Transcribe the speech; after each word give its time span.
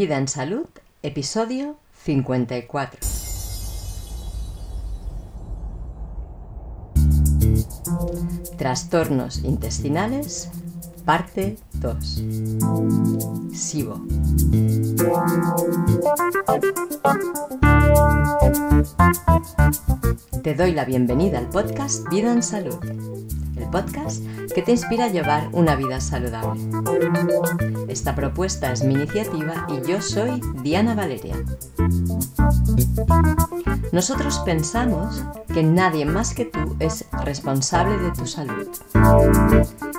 Vida 0.00 0.16
en 0.16 0.28
Salud, 0.28 0.64
episodio 1.02 1.76
54. 2.04 3.00
Trastornos 8.56 9.44
intestinales, 9.44 10.48
parte 11.04 11.58
2. 11.74 12.22
SIBO. 13.52 14.00
Te 20.42 20.54
doy 20.54 20.72
la 20.72 20.84
bienvenida 20.84 21.38
al 21.38 21.48
podcast 21.48 22.08
Vida 22.08 22.32
en 22.32 22.42
Salud, 22.42 22.78
el 23.56 23.68
podcast 23.70 24.22
que 24.54 24.62
te 24.62 24.72
inspira 24.72 25.06
a 25.06 25.08
llevar 25.08 25.48
una 25.52 25.76
vida 25.76 26.00
saludable. 26.00 26.60
Esta 27.88 28.14
propuesta 28.14 28.72
es 28.72 28.84
mi 28.84 28.94
iniciativa 28.94 29.66
y 29.68 29.86
yo 29.88 30.00
soy 30.00 30.40
Diana 30.62 30.94
Valeria. 30.94 31.36
Nosotros 33.92 34.38
pensamos 34.40 35.22
que 35.52 35.62
nadie 35.62 36.04
más 36.04 36.34
que 36.34 36.44
tú 36.44 36.76
es 36.78 37.04
responsable 37.24 37.96
de 37.98 38.12
tu 38.12 38.26
salud, 38.26 38.68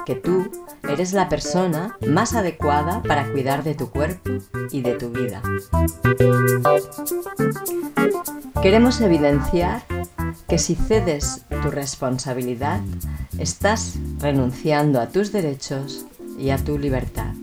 que 0.05 0.15
tú 0.15 0.49
eres 0.89 1.13
la 1.13 1.29
persona 1.29 1.97
más 2.07 2.33
adecuada 2.33 3.01
para 3.01 3.31
cuidar 3.31 3.63
de 3.63 3.75
tu 3.75 3.89
cuerpo 3.89 4.31
y 4.71 4.81
de 4.81 4.93
tu 4.93 5.09
vida. 5.09 5.41
Queremos 8.61 9.01
evidenciar 9.01 9.83
que 10.47 10.57
si 10.57 10.75
cedes 10.75 11.41
tu 11.63 11.71
responsabilidad, 11.71 12.81
estás 13.37 13.95
renunciando 14.19 14.99
a 14.99 15.07
tus 15.07 15.31
derechos 15.31 16.05
y 16.37 16.49
a 16.49 16.57
tu 16.57 16.77
libertad. 16.77 17.33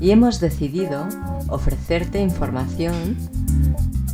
Y 0.00 0.12
hemos 0.12 0.40
decidido 0.40 1.06
ofrecerte 1.48 2.20
información, 2.20 3.16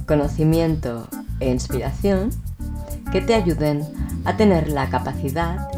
conocimiento 0.06 1.06
e 1.38 1.50
inspiración 1.50 2.30
que 3.12 3.20
te 3.20 3.34
ayuden 3.34 3.86
a 4.26 4.36
tener 4.36 4.68
la 4.68 4.90
capacidad 4.90 5.68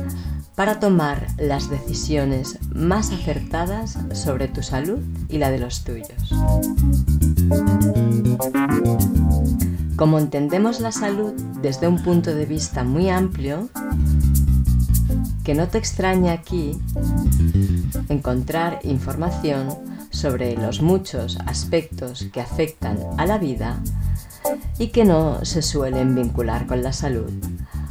para 0.54 0.80
tomar 0.80 1.26
las 1.38 1.70
decisiones 1.70 2.58
más 2.74 3.12
acertadas 3.12 3.96
sobre 4.12 4.48
tu 4.48 4.62
salud 4.62 4.98
y 5.28 5.38
la 5.38 5.50
de 5.50 5.60
los 5.60 5.84
tuyos. 5.84 6.34
Como 9.94 10.18
entendemos 10.18 10.80
la 10.80 10.90
salud 10.90 11.32
desde 11.62 11.86
un 11.86 12.02
punto 12.02 12.34
de 12.34 12.46
vista 12.46 12.82
muy 12.82 13.08
amplio, 13.08 13.68
que 15.44 15.54
no 15.54 15.68
te 15.68 15.78
extraña 15.78 16.32
aquí 16.32 16.78
encontrar 18.08 18.80
información 18.82 19.68
sobre 20.10 20.56
los 20.56 20.82
muchos 20.82 21.38
aspectos 21.46 22.26
que 22.32 22.40
afectan 22.40 22.98
a 23.16 23.26
la 23.26 23.38
vida 23.38 23.80
y 24.78 24.88
que 24.88 25.04
no 25.04 25.44
se 25.44 25.62
suelen 25.62 26.14
vincular 26.14 26.66
con 26.66 26.82
la 26.82 26.92
salud, 26.92 27.30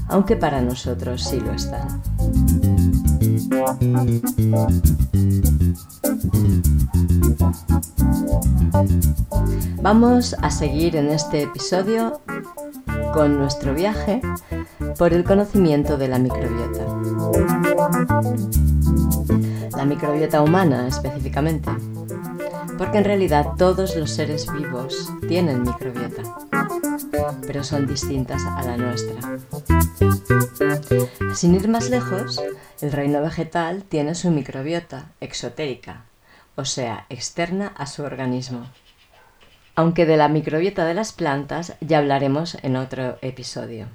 aunque 0.10 0.36
para 0.36 0.62
nosotros 0.62 1.24
sí 1.24 1.40
lo 1.40 1.52
están. 1.54 2.02
Vamos 9.82 10.36
a 10.42 10.50
seguir 10.50 10.96
en 10.96 11.10
este 11.10 11.44
episodio 11.44 12.22
con 13.14 13.38
nuestro 13.38 13.74
viaje 13.74 14.22
por 14.98 15.14
el 15.14 15.24
conocimiento 15.24 15.98
de 15.98 16.08
la 16.08 16.20
microbiota. 16.20 16.86
La 19.78 19.86
microbiota 19.86 20.42
humana 20.42 20.88
específicamente, 20.88 21.70
porque 22.78 23.00
en 23.00 23.06
realidad 23.06 23.53
todos 23.58 23.95
los 23.95 24.11
seres 24.11 24.52
vivos 24.53 25.11
tienen 25.28 25.64
microbiota, 25.64 26.23
pero 27.45 27.64
son 27.64 27.88
distintas 27.88 28.44
a 28.44 28.64
la 28.64 28.77
nuestra. 28.77 29.20
Sin 31.33 31.55
ir 31.55 31.67
más 31.67 31.89
lejos, 31.89 32.42
el 32.82 32.92
reino 32.92 33.21
vegetal 33.21 33.83
tiene 33.83 34.16
su 34.16 34.30
microbiota 34.30 35.11
exotérica, 35.20 36.04
o 36.55 36.66
sea, 36.66 37.05
externa 37.10 37.73
a 37.76 37.87
su 37.87 38.04
organismo. 38.04 38.67
Aunque 39.76 40.05
de 40.05 40.17
la 40.17 40.27
microbiota 40.27 40.86
de 40.86 40.93
las 40.93 41.14
plantas 41.14 41.76
ya 41.82 41.99
hablaremos 41.99 42.58
en 42.64 42.76
otro 42.76 43.17
episodio. 43.21 43.87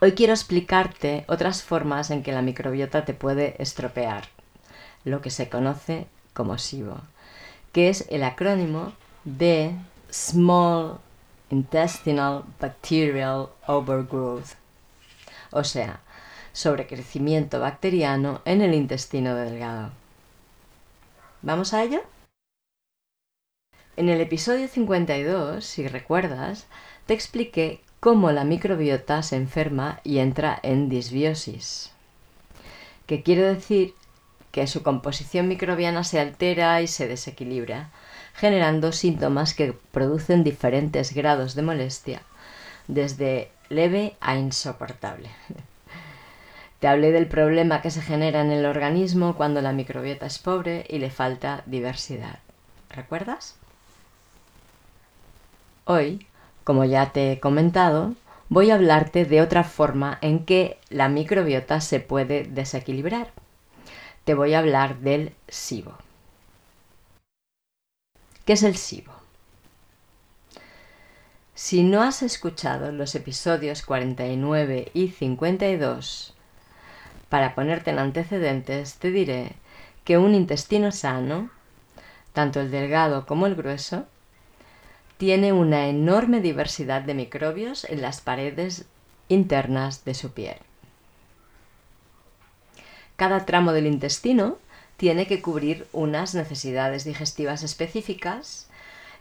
Hoy 0.00 0.12
quiero 0.12 0.32
explicarte 0.32 1.24
otras 1.28 1.62
formas 1.62 2.10
en 2.10 2.22
que 2.22 2.32
la 2.32 2.42
microbiota 2.42 3.04
te 3.04 3.14
puede 3.14 3.60
estropear, 3.60 4.24
lo 5.04 5.20
que 5.20 5.30
se 5.30 5.48
conoce 5.48 6.06
como 6.32 6.56
SIBO, 6.58 7.00
que 7.72 7.88
es 7.88 8.06
el 8.10 8.24
acrónimo 8.24 8.92
de 9.24 9.74
Small 10.12 10.98
Intestinal 11.50 12.44
Bacterial 12.60 13.48
Overgrowth, 13.66 14.54
o 15.50 15.64
sea, 15.64 16.00
sobrecrecimiento 16.52 17.60
bacteriano 17.60 18.40
en 18.44 18.60
el 18.62 18.74
intestino 18.74 19.34
delgado. 19.34 19.90
¿Vamos 21.42 21.72
a 21.74 21.82
ello? 21.82 22.02
En 23.96 24.08
el 24.08 24.20
episodio 24.20 24.68
52, 24.68 25.64
si 25.64 25.86
recuerdas, 25.86 26.66
te 27.06 27.14
expliqué 27.14 27.80
cómo 27.98 28.32
la 28.32 28.44
microbiota 28.44 29.22
se 29.22 29.36
enferma 29.36 30.00
y 30.04 30.18
entra 30.18 30.58
en 30.62 30.88
disbiosis, 30.88 31.92
que 33.06 33.22
quiere 33.22 33.42
decir 33.42 33.94
que 34.52 34.66
su 34.66 34.82
composición 34.82 35.48
microbiana 35.48 36.04
se 36.04 36.20
altera 36.20 36.80
y 36.82 36.86
se 36.86 37.06
desequilibra, 37.06 37.90
generando 38.34 38.92
síntomas 38.92 39.54
que 39.54 39.72
producen 39.92 40.44
diferentes 40.44 41.14
grados 41.14 41.54
de 41.54 41.62
molestia, 41.62 42.22
desde 42.88 43.50
leve 43.68 44.16
a 44.20 44.36
insoportable. 44.36 45.30
Te 46.80 46.88
hablé 46.88 47.12
del 47.12 47.26
problema 47.26 47.82
que 47.82 47.90
se 47.90 48.00
genera 48.00 48.40
en 48.40 48.50
el 48.50 48.64
organismo 48.64 49.36
cuando 49.36 49.60
la 49.60 49.72
microbiota 49.72 50.26
es 50.26 50.38
pobre 50.38 50.86
y 50.88 50.98
le 50.98 51.10
falta 51.10 51.62
diversidad. 51.66 52.38
¿Recuerdas? 52.88 53.56
Hoy, 55.84 56.26
como 56.64 56.84
ya 56.84 57.12
te 57.12 57.32
he 57.32 57.40
comentado, 57.40 58.14
voy 58.48 58.70
a 58.70 58.76
hablarte 58.76 59.26
de 59.26 59.42
otra 59.42 59.62
forma 59.62 60.18
en 60.22 60.46
que 60.46 60.78
la 60.88 61.08
microbiota 61.08 61.80
se 61.82 62.00
puede 62.00 62.44
desequilibrar. 62.44 63.28
Te 64.30 64.34
voy 64.34 64.54
a 64.54 64.60
hablar 64.60 65.00
del 65.00 65.32
SIBO. 65.48 65.92
¿Qué 68.44 68.52
es 68.52 68.62
el 68.62 68.76
SIBO? 68.76 69.10
Si 71.56 71.82
no 71.82 72.00
has 72.04 72.22
escuchado 72.22 72.92
los 72.92 73.16
episodios 73.16 73.82
49 73.82 74.92
y 74.94 75.08
52, 75.08 76.32
para 77.28 77.56
ponerte 77.56 77.90
en 77.90 77.98
antecedentes, 77.98 78.98
te 78.98 79.10
diré 79.10 79.56
que 80.04 80.16
un 80.16 80.36
intestino 80.36 80.92
sano, 80.92 81.50
tanto 82.32 82.60
el 82.60 82.70
delgado 82.70 83.26
como 83.26 83.48
el 83.48 83.56
grueso, 83.56 84.06
tiene 85.16 85.52
una 85.52 85.88
enorme 85.88 86.40
diversidad 86.40 87.02
de 87.02 87.14
microbios 87.14 87.82
en 87.82 88.00
las 88.00 88.20
paredes 88.20 88.84
internas 89.28 90.04
de 90.04 90.14
su 90.14 90.30
piel. 90.30 90.58
Cada 93.20 93.44
tramo 93.44 93.74
del 93.74 93.86
intestino 93.86 94.56
tiene 94.96 95.26
que 95.26 95.42
cubrir 95.42 95.86
unas 95.92 96.34
necesidades 96.34 97.04
digestivas 97.04 97.62
específicas 97.62 98.70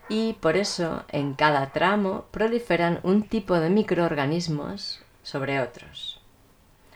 y 0.08 0.38
por 0.40 0.56
eso 0.56 1.04
en 1.10 1.34
cada 1.34 1.72
tramo 1.74 2.24
proliferan 2.32 3.02
un 3.04 3.24
tipo 3.24 3.56
de 3.60 3.70
microorganismos 3.70 5.02
sobre 5.22 5.60
otros, 5.60 6.22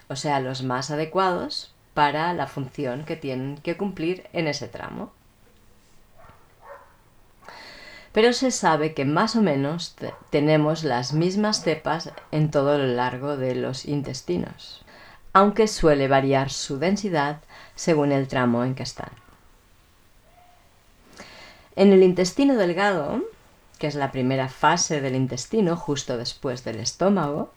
o 0.08 0.16
sea, 0.16 0.40
los 0.40 0.64
más 0.64 0.92
adecuados 0.92 1.74
para 1.94 2.32
la 2.32 2.48
función 2.48 3.04
que 3.04 3.18
tienen 3.18 3.58
que 3.58 3.76
cumplir 3.76 4.30
en 4.32 4.48
ese 4.48 4.70
tramo. 4.70 5.12
Pero 8.14 8.32
se 8.32 8.50
sabe 8.50 8.94
que 8.94 9.04
más 9.04 9.36
o 9.36 9.42
menos 9.42 9.98
tenemos 10.30 10.86
las 10.86 11.12
mismas 11.12 11.64
cepas 11.64 12.12
en 12.32 12.50
todo 12.50 12.78
lo 12.78 12.88
largo 12.88 13.36
de 13.36 13.56
los 13.56 13.84
intestinos, 13.84 14.83
aunque 15.34 15.68
suele 15.68 16.08
variar 16.08 16.52
su 16.52 16.78
densidad 16.78 17.42
según 17.76 18.12
el 18.12 18.28
tramo 18.28 18.64
en 18.64 18.76
que 18.76 18.84
están. 18.84 19.12
En 21.76 21.92
el 21.92 22.04
intestino 22.04 22.56
delgado, 22.56 23.24
que 23.80 23.88
es 23.88 23.96
la 23.96 24.12
primera 24.12 24.48
fase 24.48 25.02
del 25.02 25.16
intestino 25.16 25.76
justo 25.76 26.18
después 26.18 26.64
del 26.64 26.80
estómago, 26.80 27.52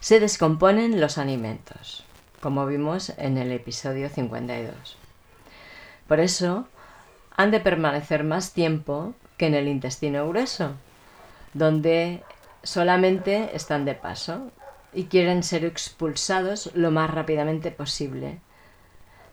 se 0.00 0.18
descomponen 0.18 1.00
los 1.00 1.18
alimentos, 1.18 2.04
como 2.40 2.66
vimos 2.66 3.12
en 3.18 3.36
el 3.36 3.52
episodio 3.52 4.08
52. 4.08 4.96
Por 6.08 6.20
eso, 6.20 6.66
han 7.36 7.50
de 7.50 7.60
permanecer 7.60 8.24
más 8.24 8.52
tiempo 8.52 9.14
que 9.36 9.46
en 9.46 9.54
el 9.54 9.68
intestino 9.68 10.26
grueso, 10.28 10.72
donde 11.52 12.22
solamente 12.62 13.54
están 13.54 13.84
de 13.84 13.94
paso 13.94 14.50
y 14.94 15.04
quieren 15.04 15.42
ser 15.42 15.64
expulsados 15.64 16.70
lo 16.74 16.90
más 16.90 17.10
rápidamente 17.10 17.70
posible, 17.70 18.38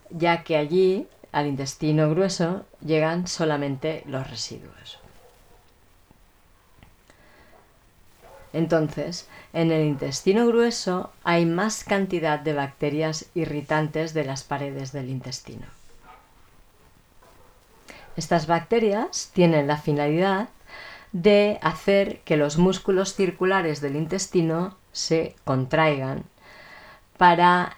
ya 0.10 0.44
que 0.44 0.58
allí, 0.58 1.08
al 1.32 1.48
intestino 1.48 2.10
grueso, 2.10 2.66
llegan 2.84 3.28
solamente 3.28 4.04
los 4.06 4.30
residuos. 4.30 5.00
Entonces, 8.54 9.30
en 9.54 9.72
el 9.72 9.86
intestino 9.86 10.46
grueso 10.48 11.12
hay 11.24 11.46
más 11.46 11.84
cantidad 11.84 12.40
de 12.40 12.54
bacterias 12.54 13.28
irritantes 13.34 14.14
de 14.14 14.26
las 14.26 14.44
paredes 14.44 14.92
del 14.92 15.10
intestino. 15.10 15.68
Estas 18.18 18.48
bacterias 18.48 19.32
tienen 19.34 19.68
la 19.68 19.78
finalidad 19.78 20.50
de 21.14 21.60
hacer 21.62 22.20
que 22.20 22.36
los 22.36 22.58
músculos 22.58 23.16
circulares 23.16 23.80
del 23.80 23.96
intestino 23.96 24.78
se 24.92 25.36
contraigan 25.44 26.24
para 27.18 27.78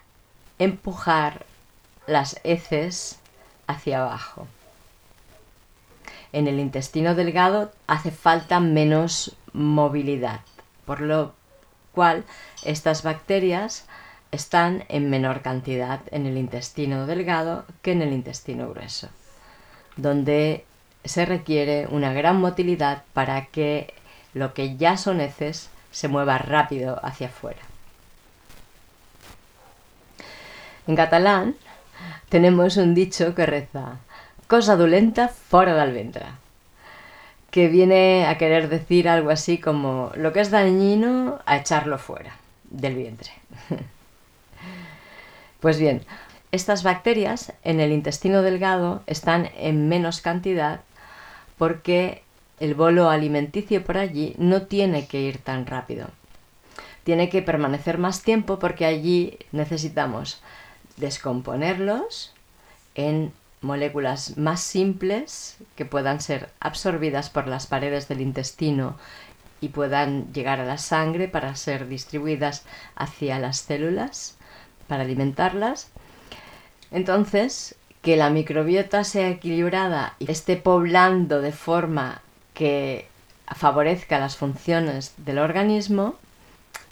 empujar 0.59 1.45
las 2.07 2.39
heces 2.43 3.19
hacia 3.67 4.01
abajo. 4.01 4.47
En 6.31 6.47
el 6.47 6.59
intestino 6.59 7.15
delgado 7.15 7.71
hace 7.87 8.11
falta 8.11 8.59
menos 8.59 9.35
movilidad 9.53 10.41
por 10.85 11.01
lo 11.01 11.33
cual 11.91 12.23
estas 12.63 13.03
bacterias 13.03 13.85
están 14.31 14.85
en 14.89 15.09
menor 15.09 15.41
cantidad 15.41 16.01
en 16.11 16.25
el 16.25 16.37
intestino 16.37 17.05
delgado 17.05 17.65
que 17.81 17.91
en 17.91 18.01
el 18.01 18.13
intestino 18.13 18.69
grueso, 18.69 19.09
donde 19.95 20.65
se 21.05 21.25
requiere 21.25 21.87
una 21.87 22.13
gran 22.13 22.39
motilidad 22.39 23.03
para 23.13 23.45
que 23.45 23.93
lo 24.33 24.53
que 24.53 24.77
ya 24.77 24.97
son 24.97 25.21
heces 25.21 25.69
se 25.93 26.09
mueva 26.09 26.37
rápido 26.37 26.99
hacia 27.01 27.27
afuera. 27.27 27.61
En 30.85 30.97
catalán 30.97 31.55
tenemos 32.27 32.75
un 32.75 32.93
dicho 32.93 33.33
que 33.33 33.45
reza 33.45 33.99
cosa 34.47 34.75
dolenta 34.75 35.29
fora 35.29 35.73
del 35.75 35.93
ventre 35.93 36.25
que 37.51 37.67
viene 37.67 38.25
a 38.25 38.39
querer 38.39 38.67
decir 38.67 39.07
algo 39.07 39.29
así 39.29 39.59
como 39.59 40.11
lo 40.15 40.33
que 40.33 40.41
es 40.41 40.49
dañino 40.49 41.39
a 41.45 41.57
echarlo 41.57 41.99
fuera 41.99 42.35
del 42.71 42.95
vientre. 42.95 43.31
pues 45.59 45.77
bien, 45.77 46.01
estas 46.51 46.81
bacterias 46.81 47.53
en 47.63 47.79
el 47.79 47.91
intestino 47.91 48.41
delgado 48.41 49.03
están 49.05 49.51
en 49.55 49.87
menos 49.87 50.19
cantidad 50.21 50.81
porque 51.59 52.23
el 52.63 52.75
bolo 52.75 53.09
alimenticio 53.09 53.83
por 53.83 53.97
allí 53.97 54.35
no 54.37 54.61
tiene 54.61 55.05
que 55.05 55.19
ir 55.19 55.37
tan 55.37 55.65
rápido. 55.65 56.07
Tiene 57.03 57.27
que 57.27 57.41
permanecer 57.41 57.97
más 57.97 58.21
tiempo 58.21 58.57
porque 58.57 58.85
allí 58.85 59.37
necesitamos 59.51 60.41
descomponerlos 60.95 62.33
en 62.95 63.33
moléculas 63.59 64.37
más 64.37 64.61
simples 64.61 65.57
que 65.75 65.83
puedan 65.83 66.21
ser 66.21 66.51
absorbidas 66.61 67.29
por 67.29 67.47
las 67.47 67.67
paredes 67.67 68.07
del 68.07 68.21
intestino 68.21 68.95
y 69.59 69.67
puedan 69.67 70.31
llegar 70.31 70.61
a 70.61 70.65
la 70.65 70.77
sangre 70.77 71.27
para 71.27 71.57
ser 71.57 71.89
distribuidas 71.89 72.63
hacia 72.95 73.39
las 73.39 73.57
células 73.57 74.37
para 74.87 75.03
alimentarlas. 75.03 75.89
Entonces, 76.91 77.75
que 78.01 78.15
la 78.15 78.29
microbiota 78.29 79.03
sea 79.03 79.27
equilibrada 79.27 80.15
y 80.19 80.31
esté 80.31 80.55
poblando 80.55 81.41
de 81.41 81.51
forma 81.51 82.21
que 82.53 83.07
favorezca 83.47 84.19
las 84.19 84.37
funciones 84.37 85.13
del 85.17 85.39
organismo, 85.39 86.15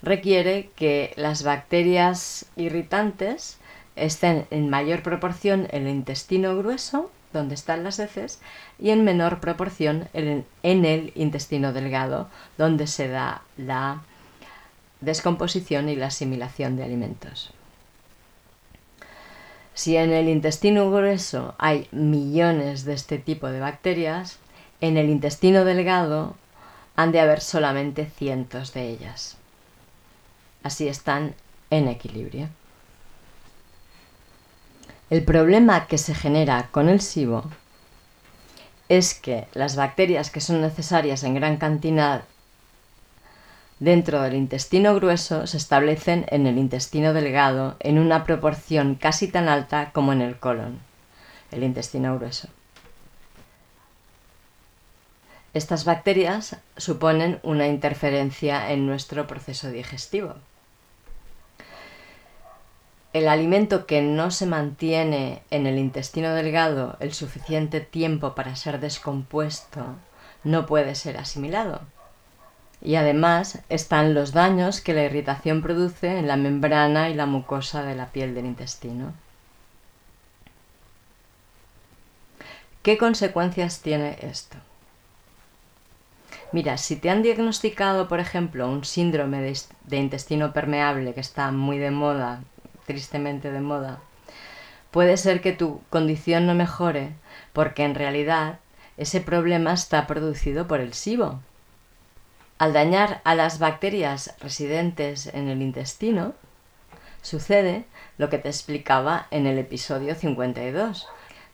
requiere 0.01 0.69
que 0.75 1.13
las 1.15 1.43
bacterias 1.43 2.45
irritantes 2.55 3.57
estén 3.95 4.47
en 4.51 4.69
mayor 4.69 5.03
proporción 5.03 5.67
en 5.71 5.87
el 5.87 5.95
intestino 5.95 6.57
grueso, 6.57 7.11
donde 7.33 7.55
están 7.55 7.83
las 7.83 7.99
heces, 7.99 8.39
y 8.79 8.89
en 8.89 9.03
menor 9.03 9.39
proporción 9.39 10.09
en, 10.13 10.45
el 10.63 11.11
intestino 11.15 11.71
delgado, 11.71 12.29
donde 12.57 12.87
se 12.87 13.07
da 13.07 13.43
la 13.57 14.01
descomposición 14.99 15.89
y 15.89 15.95
la 15.95 16.07
asimilación 16.07 16.75
de 16.75 16.83
alimentos. 16.83 17.53
Si 19.73 19.95
en 19.95 20.11
el 20.11 20.27
intestino 20.27 20.91
grueso 20.91 21.55
hay 21.57 21.87
millones 21.91 22.83
de 22.83 22.93
este 22.93 23.17
tipo 23.17 23.47
de 23.47 23.61
bacterias, 23.61 24.37
en 24.81 24.97
el 24.97 25.09
intestino 25.09 25.63
delgado 25.63 26.35
han 26.95 27.11
de 27.11 27.21
haber 27.21 27.39
solamente 27.39 28.05
cientos 28.05 28.73
de 28.73 28.89
ellas. 28.89 29.37
Así 30.63 30.87
están 30.87 31.35
en 31.69 31.87
equilibrio. 31.87 32.49
El 35.09 35.23
problema 35.23 35.87
que 35.87 35.97
se 35.97 36.15
genera 36.15 36.69
con 36.71 36.89
el 36.89 37.01
SIBO 37.01 37.43
es 38.89 39.13
que 39.13 39.47
las 39.53 39.75
bacterias 39.75 40.31
que 40.31 40.41
son 40.41 40.61
necesarias 40.61 41.23
en 41.23 41.35
gran 41.35 41.57
cantidad 41.57 42.23
dentro 43.79 44.21
del 44.21 44.35
intestino 44.35 44.93
grueso 44.95 45.47
se 45.47 45.57
establecen 45.57 46.25
en 46.29 46.45
el 46.45 46.57
intestino 46.57 47.13
delgado 47.13 47.75
en 47.79 47.99
una 47.99 48.23
proporción 48.23 48.95
casi 48.95 49.27
tan 49.27 49.49
alta 49.49 49.91
como 49.91 50.13
en 50.13 50.21
el 50.21 50.37
colon, 50.37 50.79
el 51.51 51.63
intestino 51.63 52.15
grueso. 52.15 52.47
Estas 55.53 55.85
bacterias 55.85 56.57
suponen 56.77 57.39
una 57.43 57.67
interferencia 57.67 58.71
en 58.71 58.85
nuestro 58.85 59.27
proceso 59.27 59.69
digestivo 59.69 60.35
el 63.13 63.27
alimento 63.27 63.85
que 63.85 64.01
no 64.01 64.31
se 64.31 64.45
mantiene 64.45 65.41
en 65.51 65.67
el 65.67 65.77
intestino 65.77 66.33
delgado 66.33 66.95
el 66.99 67.13
suficiente 67.13 67.81
tiempo 67.81 68.35
para 68.35 68.55
ser 68.55 68.79
descompuesto 68.79 69.95
no 70.43 70.65
puede 70.65 70.95
ser 70.95 71.17
asimilado. 71.17 71.81
Y 72.81 72.95
además 72.95 73.59
están 73.69 74.13
los 74.13 74.31
daños 74.31 74.81
que 74.81 74.93
la 74.93 75.03
irritación 75.03 75.61
produce 75.61 76.17
en 76.17 76.27
la 76.27 76.37
membrana 76.37 77.09
y 77.09 77.13
la 77.13 77.25
mucosa 77.25 77.83
de 77.83 77.95
la 77.95 78.07
piel 78.07 78.33
del 78.33 78.45
intestino. 78.45 79.13
¿Qué 82.81 82.97
consecuencias 82.97 83.81
tiene 83.81 84.17
esto? 84.21 84.57
Mira, 86.51 86.77
si 86.77 86.97
te 86.97 87.09
han 87.09 87.23
diagnosticado, 87.23 88.09
por 88.09 88.19
ejemplo, 88.19 88.67
un 88.67 88.83
síndrome 88.83 89.41
de, 89.41 89.97
intestino 89.97 90.51
permeable 90.51 91.13
que 91.13 91.21
está 91.21 91.51
muy 91.51 91.77
de 91.77 91.91
moda 91.91 92.43
tristemente 92.85 93.51
de 93.51 93.61
moda, 93.61 93.99
puede 94.91 95.15
ser 95.15 95.39
que 95.39 95.53
tu 95.53 95.81
condición 95.89 96.45
no 96.45 96.53
mejore 96.53 97.13
porque 97.53 97.85
en 97.85 97.95
realidad 97.95 98.59
ese 98.97 99.21
problema 99.21 99.71
está 99.71 100.07
producido 100.07 100.67
por 100.67 100.81
el 100.81 100.93
SIBO. 100.93 101.39
Al 102.57 102.73
dañar 102.73 103.21
a 103.23 103.33
las 103.33 103.57
bacterias 103.57 104.35
residentes 104.41 105.27
en 105.27 105.47
el 105.47 105.61
intestino, 105.61 106.33
sucede 107.21 107.85
lo 108.17 108.29
que 108.29 108.39
te 108.39 108.49
explicaba 108.49 109.27
en 109.31 109.47
el 109.47 109.57
episodio 109.57 110.15
52, 110.15 111.07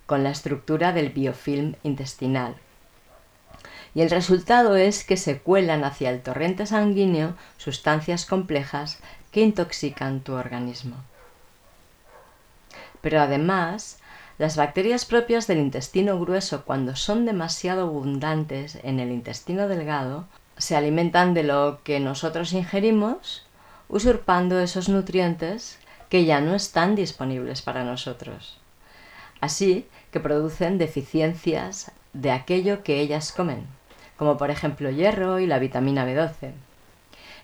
con 0.08 0.24
la 0.24 0.32
estructura 0.32 0.92
del 0.92 1.10
biofilm 1.10 1.76
intestinal. 1.84 2.56
Y 3.94 4.02
el 4.02 4.10
resultado 4.10 4.76
es 4.76 5.04
que 5.04 5.18
se 5.18 5.40
cuelan 5.40 5.84
hacia 5.84 6.10
el 6.10 6.22
torrente 6.22 6.66
sanguíneo 6.66 7.36
sustancias 7.58 8.26
complejas 8.26 9.00
que 9.32 9.42
intoxican 9.42 10.22
tu 10.22 10.34
organismo. 10.34 10.98
Pero 13.02 13.22
además, 13.22 14.00
las 14.38 14.56
bacterias 14.56 15.06
propias 15.06 15.48
del 15.48 15.60
intestino 15.60 16.20
grueso, 16.20 16.64
cuando 16.64 16.96
son 16.96 17.26
demasiado 17.26 17.84
abundantes 17.84 18.78
en 18.84 19.00
el 19.00 19.12
intestino 19.12 19.68
delgado, 19.68 20.28
se 20.58 20.76
alimentan 20.76 21.34
de 21.34 21.44
lo 21.44 21.80
que 21.84 22.00
nosotros 22.00 22.54
ingerimos, 22.54 23.46
usurpando 23.90 24.60
esos 24.60 24.90
nutrientes 24.90 25.80
que 26.10 26.26
ya 26.26 26.42
no 26.42 26.56
están 26.56 26.96
disponibles 26.96 27.62
para 27.62 27.84
nosotros. 27.84 28.58
Así 29.40 29.88
que 30.12 30.20
producen 30.20 30.78
deficiencias 30.78 31.92
de 32.14 32.32
aquello 32.32 32.84
que 32.84 33.00
ellas 33.00 33.32
comen, 33.32 33.68
como 34.18 34.38
por 34.38 34.52
ejemplo 34.52 34.90
hierro 34.90 35.40
y 35.40 35.48
la 35.48 35.60
vitamina 35.60 36.06
B12. 36.06 36.52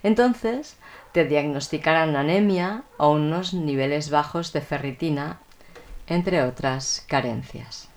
Entonces, 0.04 0.76
te 1.14 1.26
diagnosticarán 1.26 2.16
anemia 2.16 2.84
o 2.98 3.12
unos 3.12 3.54
niveles 3.54 4.10
bajos 4.10 4.52
de 4.52 4.62
ferritina, 4.62 5.40
entre 6.08 6.44
otras 6.44 7.06
carencias. 7.08 7.88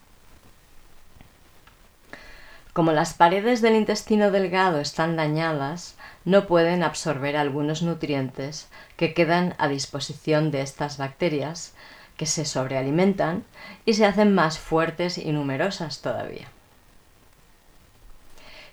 Como 2.72 2.92
las 2.92 3.14
paredes 3.14 3.62
del 3.62 3.74
intestino 3.74 4.30
delgado 4.30 4.80
están 4.80 5.16
dañadas, 5.16 5.96
no 6.26 6.46
pueden 6.46 6.82
absorber 6.82 7.38
algunos 7.38 7.80
nutrientes 7.80 8.68
que 8.98 9.14
quedan 9.14 9.54
a 9.56 9.66
disposición 9.68 10.50
de 10.50 10.60
estas 10.60 10.98
bacterias, 10.98 11.72
que 12.18 12.26
se 12.26 12.44
sobrealimentan 12.44 13.44
y 13.86 13.94
se 13.94 14.04
hacen 14.04 14.34
más 14.34 14.58
fuertes 14.58 15.16
y 15.16 15.32
numerosas 15.32 16.02
todavía. 16.02 16.48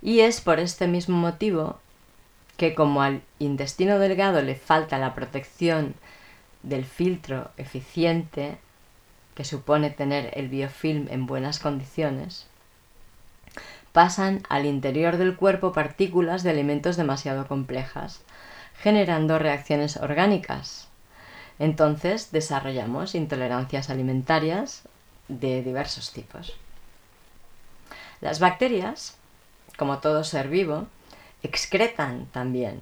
Y 0.04 0.20
es 0.20 0.42
por 0.42 0.60
este 0.60 0.86
mismo 0.88 1.18
motivo 1.18 1.80
que 2.58 2.76
como 2.76 3.02
al 3.02 3.22
intestino 3.40 4.00
delgado 4.00 4.42
le 4.42 4.56
falta 4.56 4.98
la 4.98 5.16
protección 5.16 5.96
del 6.62 6.84
filtro 6.84 7.52
eficiente 7.56 8.58
que 9.34 9.46
supone 9.46 9.90
tener 9.90 10.38
el 10.38 10.50
biofilm 10.50 11.08
en 11.10 11.26
buenas 11.26 11.60
condiciones, 11.60 12.48
pasan 13.94 14.44
al 14.50 14.66
interior 14.66 15.16
del 15.16 15.38
cuerpo 15.38 15.72
partículas 15.72 16.44
de 16.44 16.50
alimentos 16.50 16.98
demasiado 16.98 17.48
complejas, 17.48 18.22
generando 18.78 19.40
reacciones 19.40 19.96
orgánicas. 19.96 20.90
Entonces 21.60 22.32
desarrollamos 22.34 23.16
intolerancias 23.16 23.90
alimentarias 23.90 24.84
de 25.30 25.64
diversos 25.64 26.12
tipos. 26.12 26.58
Las 28.20 28.40
bacterias, 28.40 29.16
como 29.78 30.00
todo 30.00 30.24
ser 30.24 30.48
vivo, 30.48 30.88
excretan 31.42 32.26
también 32.28 32.82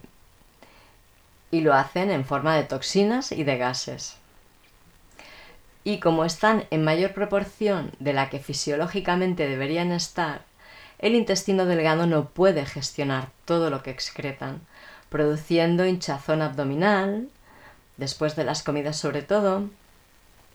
y 1.52 1.62
lo 1.62 1.74
hacen 1.74 2.10
en 2.10 2.26
forma 2.26 2.56
de 2.56 2.64
toxinas 2.64 3.32
y 3.32 3.44
de 3.44 3.58
gases. 3.58 4.18
Y 5.84 6.00
como 6.00 6.26
están 6.26 6.66
en 6.72 6.84
mayor 6.84 7.14
proporción 7.14 7.92
de 8.00 8.14
la 8.14 8.30
que 8.30 8.40
fisiológicamente 8.40 9.48
deberían 9.48 9.92
estar, 9.92 10.44
el 11.00 11.16
intestino 11.16 11.66
delgado 11.66 12.06
no 12.06 12.26
puede 12.26 12.66
gestionar 12.66 13.30
todo 13.46 13.70
lo 13.70 13.84
que 13.84 13.90
excretan, 13.90 14.62
produciendo 15.10 15.86
hinchazón 15.86 16.42
abdominal, 16.42 17.28
después 17.98 18.36
de 18.36 18.46
las 18.46 18.64
comidas 18.64 18.98
sobre 18.98 19.24
todo, 19.24 19.68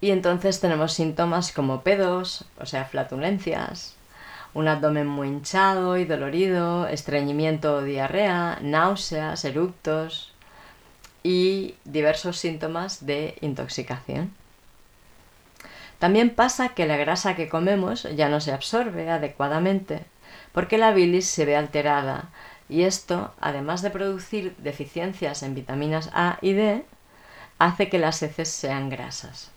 y 0.01 0.11
entonces 0.11 0.61
tenemos 0.61 0.93
síntomas 0.93 1.53
como 1.53 1.83
pedos, 1.83 2.45
o 2.61 2.67
sea, 2.67 2.85
flatulencias, 2.85 3.96
un 4.57 4.69
abdomen 4.69 5.07
muy 5.07 5.29
hinchado 5.29 5.99
y 5.99 6.07
dolorido, 6.07 6.89
estreñimiento 6.89 7.77
o 7.77 7.83
diarrea, 7.83 8.59
náuseas, 8.63 9.45
eructos 9.45 10.33
y 11.23 11.75
diversos 11.85 12.39
síntomas 12.39 13.05
de 13.05 13.37
intoxicación. 13.43 14.33
También 15.99 16.31
pasa 16.31 16.71
que 16.71 16.87
la 16.87 16.97
grasa 16.97 17.37
que 17.37 17.51
comemos 17.51 18.05
ya 18.17 18.31
no 18.31 18.41
se 18.41 18.53
absorbe 18.53 19.11
adecuadamente 19.11 20.07
porque 20.53 20.79
la 20.79 20.93
bilis 20.93 21.27
se 21.27 21.45
ve 21.45 21.55
alterada 21.55 22.31
y 22.71 22.85
esto, 22.85 23.35
además 23.39 23.83
de 23.83 23.91
producir 23.91 24.57
deficiencias 24.57 25.43
en 25.43 25.55
vitaminas 25.55 26.09
A 26.15 26.39
y 26.41 26.55
D, 26.55 26.83
hace 27.59 27.91
que 27.91 27.99
las 27.99 28.23
heces 28.23 28.49
sean 28.49 28.89
grasas. 28.89 29.53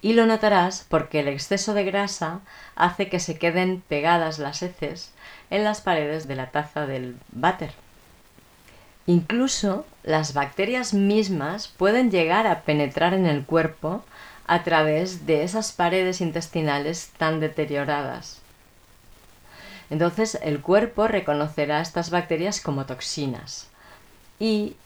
Y 0.00 0.14
lo 0.14 0.26
notarás 0.26 0.86
porque 0.88 1.20
el 1.20 1.28
exceso 1.28 1.74
de 1.74 1.84
grasa 1.84 2.40
hace 2.74 3.08
que 3.08 3.20
se 3.20 3.38
queden 3.38 3.82
pegadas 3.86 4.38
las 4.38 4.62
heces 4.62 5.12
en 5.50 5.64
las 5.64 5.80
paredes 5.80 6.26
de 6.28 6.36
la 6.36 6.50
taza 6.50 6.86
del 6.86 7.16
váter. 7.30 7.72
Incluso 9.06 9.84
las 10.02 10.32
bacterias 10.34 10.94
mismas 10.94 11.68
pueden 11.68 12.10
llegar 12.10 12.46
a 12.46 12.62
penetrar 12.62 13.14
en 13.14 13.26
el 13.26 13.44
cuerpo 13.44 14.04
a 14.46 14.62
través 14.62 15.26
de 15.26 15.44
esas 15.44 15.72
paredes 15.72 16.20
intestinales 16.20 17.10
tan 17.16 17.40
deterioradas. 17.40 18.40
Entonces 19.90 20.38
el 20.42 20.60
cuerpo 20.60 21.08
reconocerá 21.08 21.80
estas 21.80 22.10
bacterias 22.10 22.60
como 22.60 22.86
toxinas 22.86 23.68
y 24.38 24.76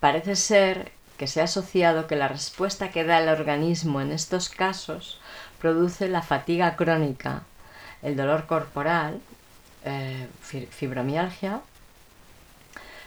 parece 0.00 0.36
ser 0.36 0.92
que 1.22 1.28
se 1.28 1.40
ha 1.40 1.44
asociado 1.44 2.08
que 2.08 2.16
la 2.16 2.26
respuesta 2.26 2.90
que 2.90 3.04
da 3.04 3.20
el 3.20 3.28
organismo 3.28 4.00
en 4.00 4.10
estos 4.10 4.48
casos 4.48 5.20
produce 5.60 6.08
la 6.08 6.20
fatiga 6.20 6.74
crónica, 6.74 7.44
el 8.02 8.16
dolor 8.16 8.48
corporal, 8.48 9.20
eh, 9.84 10.26
fibromialgia 10.42 11.60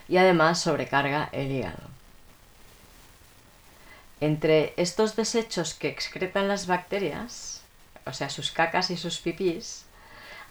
y 0.08 0.16
además 0.16 0.62
sobrecarga 0.62 1.28
el 1.32 1.52
hígado. 1.52 1.90
Entre 4.22 4.72
estos 4.78 5.14
desechos 5.14 5.74
que 5.74 5.88
excretan 5.88 6.48
las 6.48 6.66
bacterias, 6.66 7.60
o 8.06 8.14
sea, 8.14 8.30
sus 8.30 8.50
cacas 8.50 8.90
y 8.90 8.96
sus 8.96 9.18
pipís, 9.18 9.84